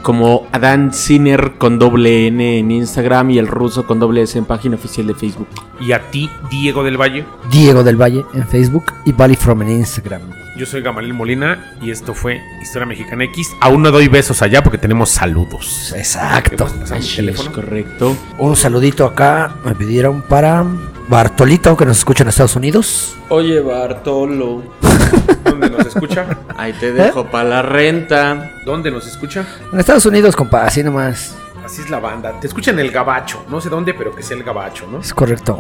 Como 0.01 0.49
Adán 0.53 0.95
Sinner 0.95 1.59
con 1.59 1.79
doble 1.79 2.29
N 2.29 2.61
en 2.61 2.71
Instagram 2.71 3.29
y 3.29 3.37
el 3.37 3.47
ruso 3.47 3.87
con 3.87 4.01
doble 4.01 4.23
S 4.23 4.39
en 4.39 4.47
página 4.47 4.77
oficial 4.77 5.07
de 5.07 5.13
Facebook. 5.13 5.49
Y 5.83 5.93
a 5.93 6.11
ti, 6.11 6.31
Diego 6.51 6.83
del 6.83 6.97
Valle. 6.99 7.27
Diego 7.51 7.85
del 7.85 8.01
Valle 8.01 8.25
en 8.33 8.49
Facebook 8.49 8.95
y 9.05 9.13
Valley 9.13 9.37
From 9.37 9.61
en 9.61 9.71
Instagram. 9.73 10.23
Yo 10.57 10.65
soy 10.65 10.81
Gamaliel 10.81 11.13
Molina 11.13 11.77
y 11.83 11.91
esto 11.91 12.15
fue 12.15 12.41
Historia 12.63 12.87
Mexicana 12.87 13.25
X. 13.25 13.55
Aún 13.61 13.83
no 13.83 13.91
doy 13.91 14.09
besos 14.09 14.41
allá 14.41 14.63
porque 14.63 14.79
tenemos 14.79 15.11
saludos. 15.11 15.93
Exacto. 15.95 16.69
Es, 16.97 17.17
teléfono. 17.17 17.53
correcto. 17.53 18.17
Un 18.39 18.57
saludito 18.57 19.05
acá 19.05 19.57
me 19.63 19.75
pidieron 19.75 20.23
para 20.23 20.65
Bartolito, 21.09 21.77
que 21.77 21.87
nos 21.87 21.99
escucha 21.99 22.23
en 22.23 22.29
Estados 22.29 22.57
Unidos. 22.57 23.15
Oye, 23.31 23.61
Bartolo. 23.61 24.63
¿Dónde 25.45 25.71
nos 25.71 25.87
escucha? 25.87 26.27
Ahí 26.57 26.73
te 26.73 26.93
dejo 26.93 27.27
para 27.27 27.49
la 27.49 27.63
renta. 27.63 28.51
¿Dónde 28.65 28.91
nos 28.91 29.07
escucha? 29.07 29.47
En 29.73 29.81
Estados 29.81 30.07
Unidos, 30.07 30.37
compa, 30.37 30.65
así 30.65 30.83
nomás. 30.83 31.37
Así 31.65 31.83
es 31.83 31.91
la 31.91 31.99
banda. 32.01 32.39
Te 32.41 32.47
escucha 32.47 32.71
en 32.71 32.79
el 32.79 32.91
Gabacho. 32.91 33.45
No 33.49 33.61
sé 33.61 33.69
dónde, 33.69 33.95
pero 33.95 34.15
que 34.15 34.23
sea 34.23 34.37
el 34.37 34.43
Gabacho, 34.43 34.87
¿no? 34.91 35.01
Es 35.01 35.13
correcto. 35.13 35.59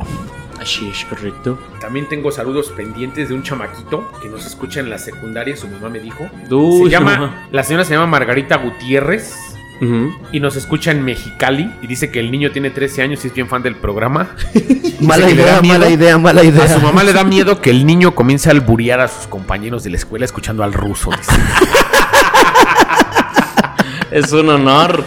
Así 0.60 0.88
es, 0.88 1.04
correcto. 1.04 1.58
También 1.80 2.08
tengo 2.08 2.32
saludos 2.32 2.70
pendientes 2.70 3.28
de 3.28 3.34
un 3.34 3.42
chamaquito 3.42 4.10
que 4.20 4.28
nos 4.28 4.46
escucha 4.46 4.80
en 4.80 4.90
la 4.90 4.98
secundaria. 4.98 5.56
Su 5.56 5.68
mamá 5.68 5.88
me 5.88 6.00
dijo. 6.00 6.28
Uy, 6.50 6.84
se 6.84 6.90
llama, 6.90 7.12
mamá. 7.12 7.46
la 7.50 7.62
señora 7.62 7.84
se 7.84 7.94
llama 7.94 8.06
Margarita 8.06 8.56
Gutiérrez. 8.56 9.57
Y 10.32 10.40
nos 10.40 10.56
escucha 10.56 10.90
en 10.90 11.04
Mexicali. 11.04 11.72
Y 11.82 11.86
dice 11.86 12.10
que 12.10 12.20
el 12.20 12.30
niño 12.30 12.50
tiene 12.50 12.70
13 12.70 13.02
años 13.02 13.24
y 13.24 13.28
es 13.28 13.34
bien 13.34 13.48
fan 13.48 13.62
del 13.62 13.76
programa. 13.76 14.30
Mala 15.00 15.30
idea, 15.30 15.62
mala 15.62 15.88
idea, 15.88 16.18
mala 16.18 16.42
idea. 16.42 16.64
A 16.64 16.68
su 16.68 16.80
mamá 16.80 17.04
le 17.04 17.12
da 17.12 17.22
miedo 17.24 17.60
que 17.60 17.70
el 17.70 17.86
niño 17.86 18.16
comience 18.16 18.48
a 18.48 18.52
alburear 18.52 18.98
a 19.00 19.06
sus 19.06 19.28
compañeros 19.28 19.84
de 19.84 19.90
la 19.90 19.96
escuela 19.96 20.24
escuchando 20.24 20.64
al 20.64 20.72
ruso. 20.72 21.10
Es 24.10 24.32
un 24.32 24.48
honor. 24.48 25.04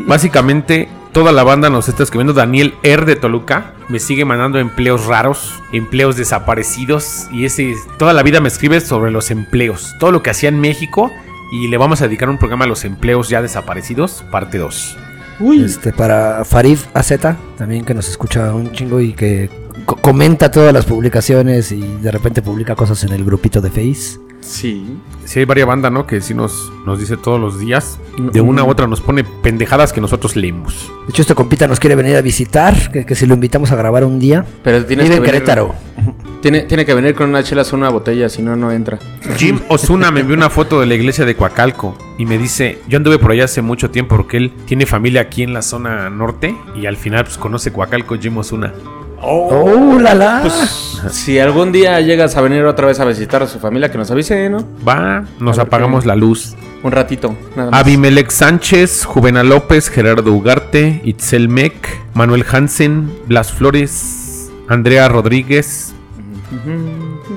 Básicamente, 0.00 0.88
toda 1.12 1.32
la 1.32 1.44
banda 1.44 1.70
nos 1.70 1.88
está 1.88 2.02
escribiendo. 2.02 2.32
Daniel 2.32 2.74
R. 2.82 3.04
de 3.04 3.16
Toluca 3.16 3.74
me 3.88 4.00
sigue 4.00 4.24
mandando 4.24 4.58
empleos 4.58 5.06
raros, 5.06 5.54
empleos 5.72 6.16
desaparecidos. 6.16 7.28
Y 7.30 7.44
ese 7.44 7.74
toda 7.98 8.12
la 8.12 8.22
vida 8.22 8.40
me 8.40 8.48
escribe 8.48 8.80
sobre 8.80 9.10
los 9.10 9.30
empleos, 9.30 9.94
todo 9.98 10.10
lo 10.10 10.22
que 10.22 10.30
hacía 10.30 10.48
en 10.48 10.60
México. 10.60 11.12
Y 11.52 11.68
le 11.68 11.76
vamos 11.78 12.00
a 12.02 12.04
dedicar 12.06 12.28
un 12.28 12.38
programa 12.38 12.64
a 12.64 12.68
los 12.68 12.84
empleos 12.84 13.28
ya 13.28 13.40
desaparecidos, 13.42 14.24
parte 14.30 14.58
2. 14.58 14.96
Uy. 15.40 15.64
Este, 15.64 15.92
para 15.92 16.44
Farid 16.44 16.78
AZ, 16.94 17.12
también 17.56 17.84
que 17.84 17.94
nos 17.94 18.08
escucha 18.08 18.52
un 18.54 18.72
chingo 18.72 19.00
y 19.00 19.12
que 19.12 19.48
co- 19.86 19.96
comenta 19.96 20.50
todas 20.50 20.72
las 20.74 20.84
publicaciones 20.84 21.70
y 21.72 21.80
de 21.80 22.10
repente 22.10 22.42
publica 22.42 22.74
cosas 22.74 23.02
en 23.04 23.12
el 23.12 23.24
grupito 23.24 23.60
de 23.60 23.70
Face. 23.70 24.18
Sí. 24.40 24.96
Sí, 25.24 25.40
hay 25.40 25.44
varias 25.44 25.66
bandas, 25.68 25.92
¿no? 25.92 26.06
Que 26.06 26.20
sí 26.20 26.32
nos, 26.32 26.72
nos 26.86 26.98
dice 26.98 27.16
todos 27.16 27.38
los 27.40 27.58
días. 27.60 27.98
De 28.32 28.40
una 28.40 28.64
u 28.64 28.68
otra 28.70 28.86
nos 28.86 29.00
pone 29.00 29.24
pendejadas 29.24 29.92
que 29.92 30.00
nosotros 30.00 30.36
leemos. 30.36 30.90
De 31.06 31.10
hecho, 31.10 31.22
este 31.22 31.34
compita 31.34 31.66
nos 31.66 31.78
quiere 31.80 31.96
venir 31.96 32.16
a 32.16 32.22
visitar, 32.22 32.90
que, 32.90 33.04
que 33.04 33.14
si 33.14 33.26
lo 33.26 33.34
invitamos 33.34 33.70
a 33.72 33.76
grabar 33.76 34.04
un 34.04 34.18
día. 34.18 34.46
Pero 34.64 34.84
tienes 34.86 35.04
Vive 35.06 35.16
que 35.16 35.16
en 35.16 35.22
venir- 35.22 35.32
Querétaro. 35.44 35.74
Tiene, 36.40 36.60
tiene 36.62 36.86
que 36.86 36.94
venir 36.94 37.16
con 37.16 37.28
una 37.30 37.42
chelas 37.42 37.72
o 37.72 37.76
una 37.76 37.88
botella, 37.88 38.28
si 38.28 38.42
no, 38.42 38.54
no 38.54 38.70
entra. 38.70 39.00
Jim 39.36 39.58
Osuna 39.68 40.12
me 40.12 40.20
envió 40.20 40.36
una 40.36 40.48
foto 40.48 40.78
de 40.78 40.86
la 40.86 40.94
iglesia 40.94 41.24
de 41.24 41.34
Coacalco 41.34 41.98
y 42.16 42.26
me 42.26 42.38
dice, 42.38 42.78
yo 42.88 42.96
anduve 42.98 43.18
por 43.18 43.32
allá 43.32 43.46
hace 43.46 43.60
mucho 43.60 43.90
tiempo 43.90 44.14
porque 44.16 44.36
él 44.36 44.52
tiene 44.64 44.86
familia 44.86 45.22
aquí 45.22 45.42
en 45.42 45.52
la 45.52 45.62
zona 45.62 46.08
norte 46.10 46.54
y 46.76 46.86
al 46.86 46.96
final 46.96 47.24
pues 47.24 47.38
conoce 47.38 47.72
Coacalco 47.72 48.16
Jim 48.16 48.36
Osuna. 48.38 48.72
¡Oh, 49.20 49.98
la 50.00 50.14
la! 50.14 50.38
Pues, 50.42 51.00
si 51.10 51.38
algún 51.38 51.72
día 51.72 52.00
llegas 52.00 52.36
a 52.36 52.40
venir 52.40 52.64
otra 52.64 52.86
vez 52.86 53.00
a 53.00 53.04
visitar 53.04 53.42
a 53.42 53.46
su 53.46 53.58
familia, 53.58 53.90
que 53.90 53.98
nos 53.98 54.10
avise, 54.10 54.48
¿no? 54.48 54.64
Va, 54.86 55.24
nos 55.40 55.58
apagamos 55.58 56.02
qué- 56.02 56.08
la 56.08 56.16
luz. 56.16 56.54
Un 56.82 56.92
ratito, 56.92 57.34
nada 57.56 57.70
más. 57.72 57.80
Abimelec 57.80 58.30
Sánchez, 58.30 59.04
Juvenal 59.04 59.48
López, 59.48 59.88
Gerardo 59.90 60.32
Ugarte, 60.32 61.00
Itzel 61.04 61.48
Meck, 61.48 61.88
Manuel 62.14 62.44
Hansen, 62.50 63.10
Blas 63.26 63.52
Flores, 63.52 64.50
Andrea 64.68 65.08
Rodríguez, 65.08 65.92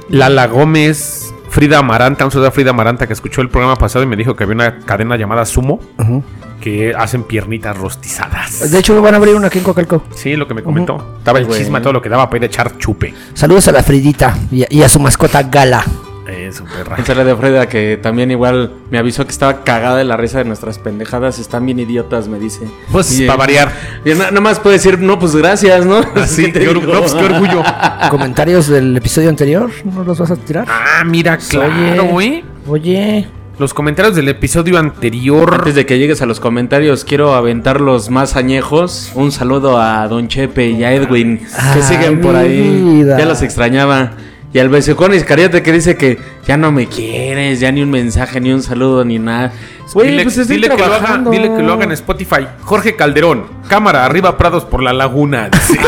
Lala 0.09 0.47
Gómez, 0.47 1.33
Frida 1.49 1.79
Amaranta, 1.79 2.23
un 2.25 2.31
saludo 2.31 2.47
a 2.49 2.51
Frida 2.51 2.69
Amaranta 2.69 3.07
que 3.07 3.13
escuchó 3.13 3.41
el 3.41 3.49
programa 3.49 3.75
pasado 3.75 4.03
y 4.03 4.07
me 4.07 4.15
dijo 4.15 4.35
que 4.35 4.43
había 4.43 4.55
una 4.55 4.79
cadena 4.79 5.17
llamada 5.17 5.45
Sumo 5.45 5.79
Ujú. 5.97 6.23
Que 6.61 6.93
hacen 6.97 7.23
piernitas 7.23 7.75
rostizadas. 7.77 8.71
De 8.71 8.79
hecho, 8.79 9.01
van 9.01 9.13
a 9.15 9.17
abrir 9.17 9.35
una 9.35 9.47
aquí 9.47 9.57
en 9.57 9.63
Coacalco. 9.65 10.03
Sí, 10.15 10.35
lo 10.37 10.47
que 10.47 10.53
me 10.53 10.63
comentó. 10.63 11.15
Estaba 11.17 11.39
el 11.39 11.45
bueno. 11.45 11.81
todo 11.81 11.91
lo 11.93 12.01
que 12.01 12.07
daba 12.09 12.27
para 12.29 12.37
ir 12.37 12.43
a 12.43 12.45
echar 12.45 12.77
chupe. 12.77 13.13
Saludos 13.33 13.67
a 13.67 13.71
la 13.73 13.83
Fridita 13.83 14.37
y 14.51 14.63
a, 14.63 14.67
y 14.69 14.81
a 14.83 14.87
su 14.89 14.99
mascota 14.99 15.43
Gala. 15.43 15.83
Eso, 16.27 16.63
perra. 16.63 16.95
Un 16.97 17.05
saludo 17.05 17.25
de 17.25 17.35
Freda 17.35 17.67
que 17.67 17.99
también 18.01 18.31
igual 18.31 18.71
me 18.89 18.97
avisó 18.99 19.25
que 19.25 19.31
estaba 19.31 19.63
cagada 19.65 19.97
de 19.97 20.05
la 20.05 20.15
risa 20.15 20.37
de 20.37 20.45
nuestras 20.45 20.77
pendejadas. 20.79 21.39
Están 21.39 21.65
bien 21.65 21.79
idiotas, 21.79 22.27
me 22.29 22.39
dice. 22.39 22.61
Pues, 22.91 23.19
Y, 23.19 23.25
para 23.25 23.33
eh, 23.33 23.37
variar. 23.37 23.71
Y 24.05 24.09
na- 24.11 24.25
nada 24.29 24.39
más 24.39 24.59
puede 24.59 24.77
decir, 24.77 24.97
no, 24.99 25.19
pues 25.19 25.35
gracias, 25.35 25.85
¿no? 25.85 25.97
Así, 26.15 26.45
¿Qué 26.45 26.51
te 26.53 26.59
qué, 26.61 26.67
or- 26.69 26.79
digo? 26.79 26.93
no, 26.93 26.99
pues, 27.01 27.13
qué 27.15 27.25
orgullo. 27.25 27.63
¿Comentarios 28.09 28.67
del 28.67 28.95
episodio 28.95 29.27
anterior? 29.29 29.69
¿No 29.83 30.03
los 30.03 30.19
vas 30.19 30.31
a 30.31 30.35
tirar? 30.37 30.65
Ah, 30.69 31.03
mira, 31.03 31.37
claro, 31.37 32.05
güey. 32.05 32.45
Oye. 32.67 33.27
Los 33.61 33.75
comentarios 33.75 34.15
del 34.15 34.27
episodio 34.27 34.79
anterior. 34.79 35.53
Antes 35.53 35.75
de 35.75 35.85
que 35.85 35.99
llegues 35.99 36.23
a 36.23 36.25
los 36.25 36.39
comentarios, 36.39 37.05
quiero 37.05 37.35
aventar 37.35 37.79
los 37.79 38.09
más 38.09 38.35
añejos. 38.35 39.11
Un 39.13 39.31
saludo 39.31 39.79
a 39.79 40.07
Don 40.07 40.27
Chepe 40.27 40.71
y 40.71 40.83
a 40.83 40.91
Edwin, 40.93 41.37
que 41.37 41.45
Ay, 41.59 41.81
siguen 41.83 42.21
por 42.21 42.35
ahí. 42.35 42.59
vida. 42.83 43.19
Ya 43.19 43.25
los 43.27 43.43
extrañaba. 43.43 44.13
Y 44.51 44.57
al 44.57 44.69
Besicón 44.69 45.13
Iscariote 45.13 45.61
que 45.61 45.71
dice 45.71 45.95
que 45.95 46.17
ya 46.47 46.57
no 46.57 46.71
me 46.71 46.87
quieres, 46.87 47.59
ya 47.59 47.71
ni 47.71 47.83
un 47.83 47.91
mensaje, 47.91 48.41
ni 48.41 48.51
un 48.51 48.63
saludo, 48.63 49.05
ni 49.05 49.19
nada. 49.19 49.53
Güey, 49.93 50.09
dile, 50.09 50.23
pues 50.23 50.39
estoy 50.39 50.55
dile 50.55 50.67
que 50.67 50.77
lo 50.77 50.85
haga, 50.85 50.97
trabajando. 50.97 51.29
dile 51.29 51.55
que 51.55 51.61
lo 51.61 51.73
haga 51.73 51.83
en 51.83 51.91
Spotify. 51.91 52.47
Jorge 52.63 52.95
Calderón, 52.95 53.43
cámara, 53.69 54.07
arriba 54.07 54.39
Prados 54.39 54.65
por 54.65 54.81
la 54.81 54.91
laguna. 54.91 55.49
dice. 55.49 55.79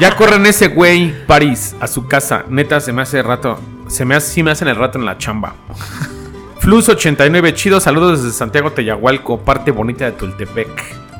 ya 0.00 0.16
corren 0.16 0.46
ese 0.46 0.68
güey, 0.68 1.12
París, 1.26 1.76
a 1.80 1.86
su 1.86 2.06
casa. 2.06 2.44
Neta, 2.48 2.80
se 2.80 2.94
me 2.94 3.02
hace 3.02 3.22
rato. 3.22 3.60
Se 3.88 4.06
me 4.06 4.14
hace, 4.14 4.32
sí 4.32 4.42
me 4.42 4.52
hacen 4.52 4.68
el 4.68 4.76
rato 4.76 4.98
en 4.98 5.04
la 5.04 5.18
chamba. 5.18 5.52
Flus89, 6.66 7.54
chido, 7.54 7.78
saludos 7.78 8.24
desde 8.24 8.36
Santiago 8.36 8.72
Teyahualco, 8.72 9.38
parte 9.38 9.70
bonita 9.70 10.06
de 10.06 10.10
Tultepec. 10.10 10.68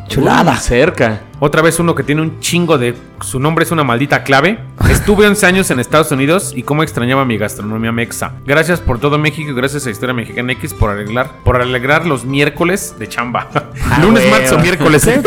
Chulada. 0.08 0.54
Uy, 0.54 0.58
cerca. 0.58 1.20
Otra 1.38 1.60
vez 1.60 1.78
uno 1.80 1.94
que 1.94 2.02
tiene 2.02 2.22
un 2.22 2.40
chingo 2.40 2.78
de... 2.78 2.94
Su 3.20 3.38
nombre 3.40 3.64
es 3.64 3.70
una 3.70 3.84
maldita 3.84 4.24
clave. 4.24 4.58
Estuve 4.90 5.26
11 5.26 5.46
años 5.46 5.70
en 5.70 5.80
Estados 5.80 6.10
Unidos 6.10 6.52
y 6.56 6.62
cómo 6.62 6.82
extrañaba 6.82 7.24
mi 7.26 7.36
gastronomía 7.36 7.92
mexa. 7.92 8.32
Gracias 8.46 8.80
por 8.80 8.98
todo 8.98 9.18
México 9.18 9.50
y 9.50 9.54
gracias 9.54 9.86
a 9.86 9.90
Historia 9.90 10.14
Mexicana 10.14 10.52
X 10.52 10.72
por 10.72 10.90
arreglar, 10.90 11.30
por 11.44 11.60
alegrar 11.60 12.06
los 12.06 12.24
miércoles 12.24 12.94
de 12.98 13.08
chamba. 13.08 13.48
Lunes, 14.02 14.22
huevo. 14.24 14.30
martes 14.30 14.52
o 14.52 14.58
miércoles, 14.58 15.06
¿eh? 15.08 15.22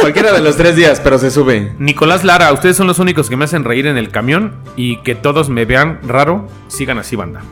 Cualquiera 0.00 0.32
de 0.32 0.40
los 0.40 0.56
tres 0.56 0.74
días, 0.74 1.00
pero 1.02 1.16
se 1.18 1.30
sube. 1.30 1.72
Nicolás 1.78 2.24
Lara, 2.24 2.52
ustedes 2.52 2.76
son 2.76 2.88
los 2.88 2.98
únicos 2.98 3.30
que 3.30 3.36
me 3.36 3.44
hacen 3.44 3.62
reír 3.62 3.86
en 3.86 3.96
el 3.96 4.08
camión 4.10 4.54
y 4.74 4.96
que 5.02 5.14
todos 5.14 5.48
me 5.48 5.64
vean 5.64 6.00
raro. 6.02 6.48
Sigan 6.66 6.98
así, 6.98 7.14
banda. 7.14 7.42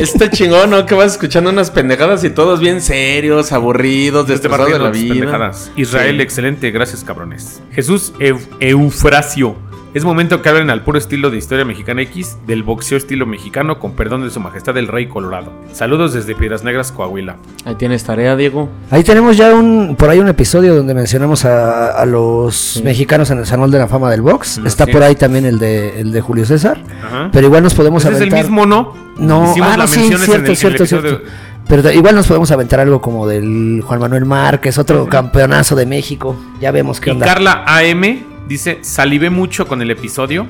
Está 0.00 0.28
chingón, 0.30 0.70
¿no? 0.70 0.86
Que 0.86 0.94
vas 0.96 1.12
escuchando 1.12 1.50
unas 1.50 1.70
pendejadas 1.70 2.24
y 2.24 2.30
todos 2.30 2.58
bien 2.58 2.80
serios, 2.80 3.52
aburridos, 3.52 4.22
Este 4.28 4.32
destrozados 4.48 4.72
de 4.72 4.78
la 4.80 4.90
vida. 4.90 5.14
pendejadas. 5.14 5.70
Israel, 5.76 6.16
Sí. 6.16 6.22
excelente, 6.22 6.70
gracias 6.72 7.04
cabrones. 7.28 7.62
Jesús 7.72 8.12
Eu- 8.18 8.38
Eufrasio. 8.60 9.56
Es 9.94 10.04
momento 10.04 10.42
que 10.42 10.48
hablen 10.50 10.68
al 10.68 10.84
puro 10.84 10.98
estilo 10.98 11.30
de 11.30 11.38
historia 11.38 11.64
mexicana 11.64 12.02
X, 12.02 12.36
del 12.46 12.62
boxeo 12.62 12.98
estilo 12.98 13.24
mexicano, 13.24 13.80
con 13.80 13.92
perdón 13.92 14.22
de 14.22 14.28
su 14.30 14.38
majestad 14.38 14.76
el 14.76 14.86
rey 14.86 15.06
colorado. 15.08 15.50
Saludos 15.72 16.12
desde 16.12 16.34
Piedras 16.34 16.62
Negras, 16.62 16.92
Coahuila. 16.92 17.36
Ahí 17.64 17.74
tienes 17.74 18.04
tarea, 18.04 18.36
Diego. 18.36 18.68
Ahí 18.90 19.02
tenemos 19.02 19.38
ya 19.38 19.54
un 19.54 19.96
por 19.98 20.10
ahí 20.10 20.18
un 20.18 20.28
episodio 20.28 20.74
donde 20.76 20.92
mencionamos 20.94 21.46
a, 21.46 21.90
a 21.92 22.04
los 22.04 22.82
mexicanos 22.84 23.30
en 23.30 23.38
el 23.38 23.46
Salón 23.46 23.70
de 23.70 23.78
la 23.78 23.88
Fama 23.88 24.10
del 24.10 24.20
Box. 24.20 24.58
Está 24.64 24.84
sí. 24.84 24.92
por 24.92 25.02
ahí 25.02 25.14
también 25.16 25.46
el 25.46 25.58
de 25.58 26.00
el 26.00 26.12
de 26.12 26.20
Julio 26.20 26.44
César. 26.44 26.78
Ajá. 27.04 27.30
Pero 27.32 27.46
igual 27.46 27.62
nos 27.62 27.74
podemos 27.74 28.04
Ese 28.04 28.12
es 28.12 28.16
el 28.20 28.22
aventar. 28.24 28.42
mismo, 28.44 28.66
¿no? 28.66 28.94
No, 29.18 29.50
Hicimos 29.50 29.68
ah, 29.78 29.86
sí, 29.88 30.00
cierto, 30.00 30.14
en 30.14 30.20
el, 30.20 30.26
cierto, 30.26 30.34
en 30.36 30.44
el 30.44 30.50
episodio 30.76 30.86
cierto. 30.86 31.24
Pero 31.68 31.90
igual 31.92 32.14
nos 32.14 32.26
podemos 32.26 32.50
aventar 32.50 32.80
algo 32.80 33.00
como 33.00 33.26
del 33.26 33.82
Juan 33.84 34.00
Manuel 34.00 34.24
Márquez, 34.24 34.78
otro 34.78 35.06
campeonazo 35.06 35.76
de 35.76 35.84
México. 35.84 36.34
Ya 36.60 36.70
vemos 36.70 36.98
qué 37.00 37.10
Y 37.10 37.12
onda. 37.12 37.26
Carla 37.26 37.64
AM 37.66 38.24
dice, 38.48 38.78
salivé 38.80 39.28
mucho 39.28 39.68
con 39.68 39.82
el 39.82 39.90
episodio. 39.90 40.46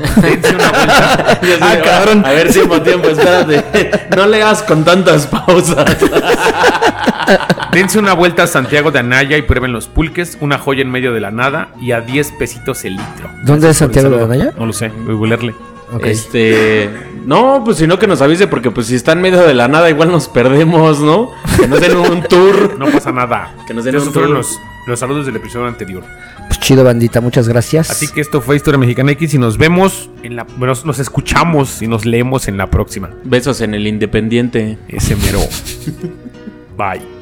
Dense 0.20 0.54
una 0.54 0.70
vuelta. 0.70 1.38
ah, 1.60 1.76
cabrón. 1.84 2.24
A 2.24 2.30
ver, 2.32 2.52
tiempo, 2.52 2.80
tiempo, 2.82 3.08
espérate. 3.08 3.90
No 4.16 4.26
leas 4.26 4.62
con 4.64 4.84
tantas 4.84 5.26
pausas. 5.28 5.96
Dense 7.72 7.98
una 7.98 8.14
vuelta 8.14 8.42
a 8.42 8.46
Santiago 8.48 8.90
de 8.90 8.98
Anaya 8.98 9.36
y 9.38 9.42
prueben 9.42 9.72
los 9.72 9.86
pulques, 9.86 10.36
una 10.40 10.58
joya 10.58 10.82
en 10.82 10.90
medio 10.90 11.12
de 11.12 11.20
la 11.20 11.30
nada 11.30 11.68
y 11.80 11.92
a 11.92 12.00
10 12.00 12.32
pesitos 12.32 12.84
el 12.84 12.94
litro. 12.94 13.30
¿Dónde 13.44 13.70
es 13.70 13.76
Santiago 13.76 14.10
de. 14.10 14.24
Anaya? 14.24 14.52
No 14.58 14.66
lo 14.66 14.72
sé, 14.72 14.88
voy 14.88 15.14
a 15.14 15.16
googlearle. 15.16 15.54
Este. 16.04 16.88
No, 17.26 17.62
pues 17.64 17.76
sino 17.78 17.98
que 17.98 18.06
nos 18.06 18.22
avise, 18.22 18.46
porque 18.46 18.70
pues 18.70 18.86
si 18.86 18.94
está 18.94 19.12
en 19.12 19.20
medio 19.20 19.42
de 19.46 19.54
la 19.54 19.68
nada, 19.68 19.90
igual 19.90 20.10
nos 20.10 20.28
perdemos, 20.28 21.00
¿no? 21.00 21.30
Que 21.58 21.68
nos 21.68 21.80
den 21.80 21.96
un 21.96 22.22
tour. 22.22 22.76
No 22.78 22.86
pasa 22.86 23.12
nada. 23.12 23.54
Que 23.66 23.74
nos 23.74 23.84
den 23.84 23.94
Esos 23.96 24.08
un 24.08 24.14
tour. 24.14 24.30
los, 24.30 24.58
los 24.86 24.98
saludos 24.98 25.26
del 25.26 25.36
episodio 25.36 25.66
anterior. 25.66 26.02
Pues 26.46 26.58
chido, 26.60 26.82
bandita, 26.84 27.20
muchas 27.20 27.46
gracias. 27.48 27.90
Así 27.90 28.08
que 28.08 28.20
esto 28.20 28.40
fue 28.40 28.56
Historia 28.56 28.78
Mexicana 28.78 29.12
X 29.12 29.34
y 29.34 29.38
nos 29.38 29.58
vemos 29.58 30.10
en 30.22 30.36
la... 30.36 30.44
Bueno, 30.56 30.72
nos 30.84 30.98
escuchamos 30.98 31.80
y 31.82 31.86
nos 31.88 32.04
leemos 32.06 32.48
en 32.48 32.56
la 32.56 32.68
próxima. 32.70 33.10
Besos 33.24 33.60
en 33.60 33.74
el 33.74 33.86
Independiente. 33.86 34.78
Ese 34.88 35.14
mero. 35.16 35.40
Bye. 36.76 37.19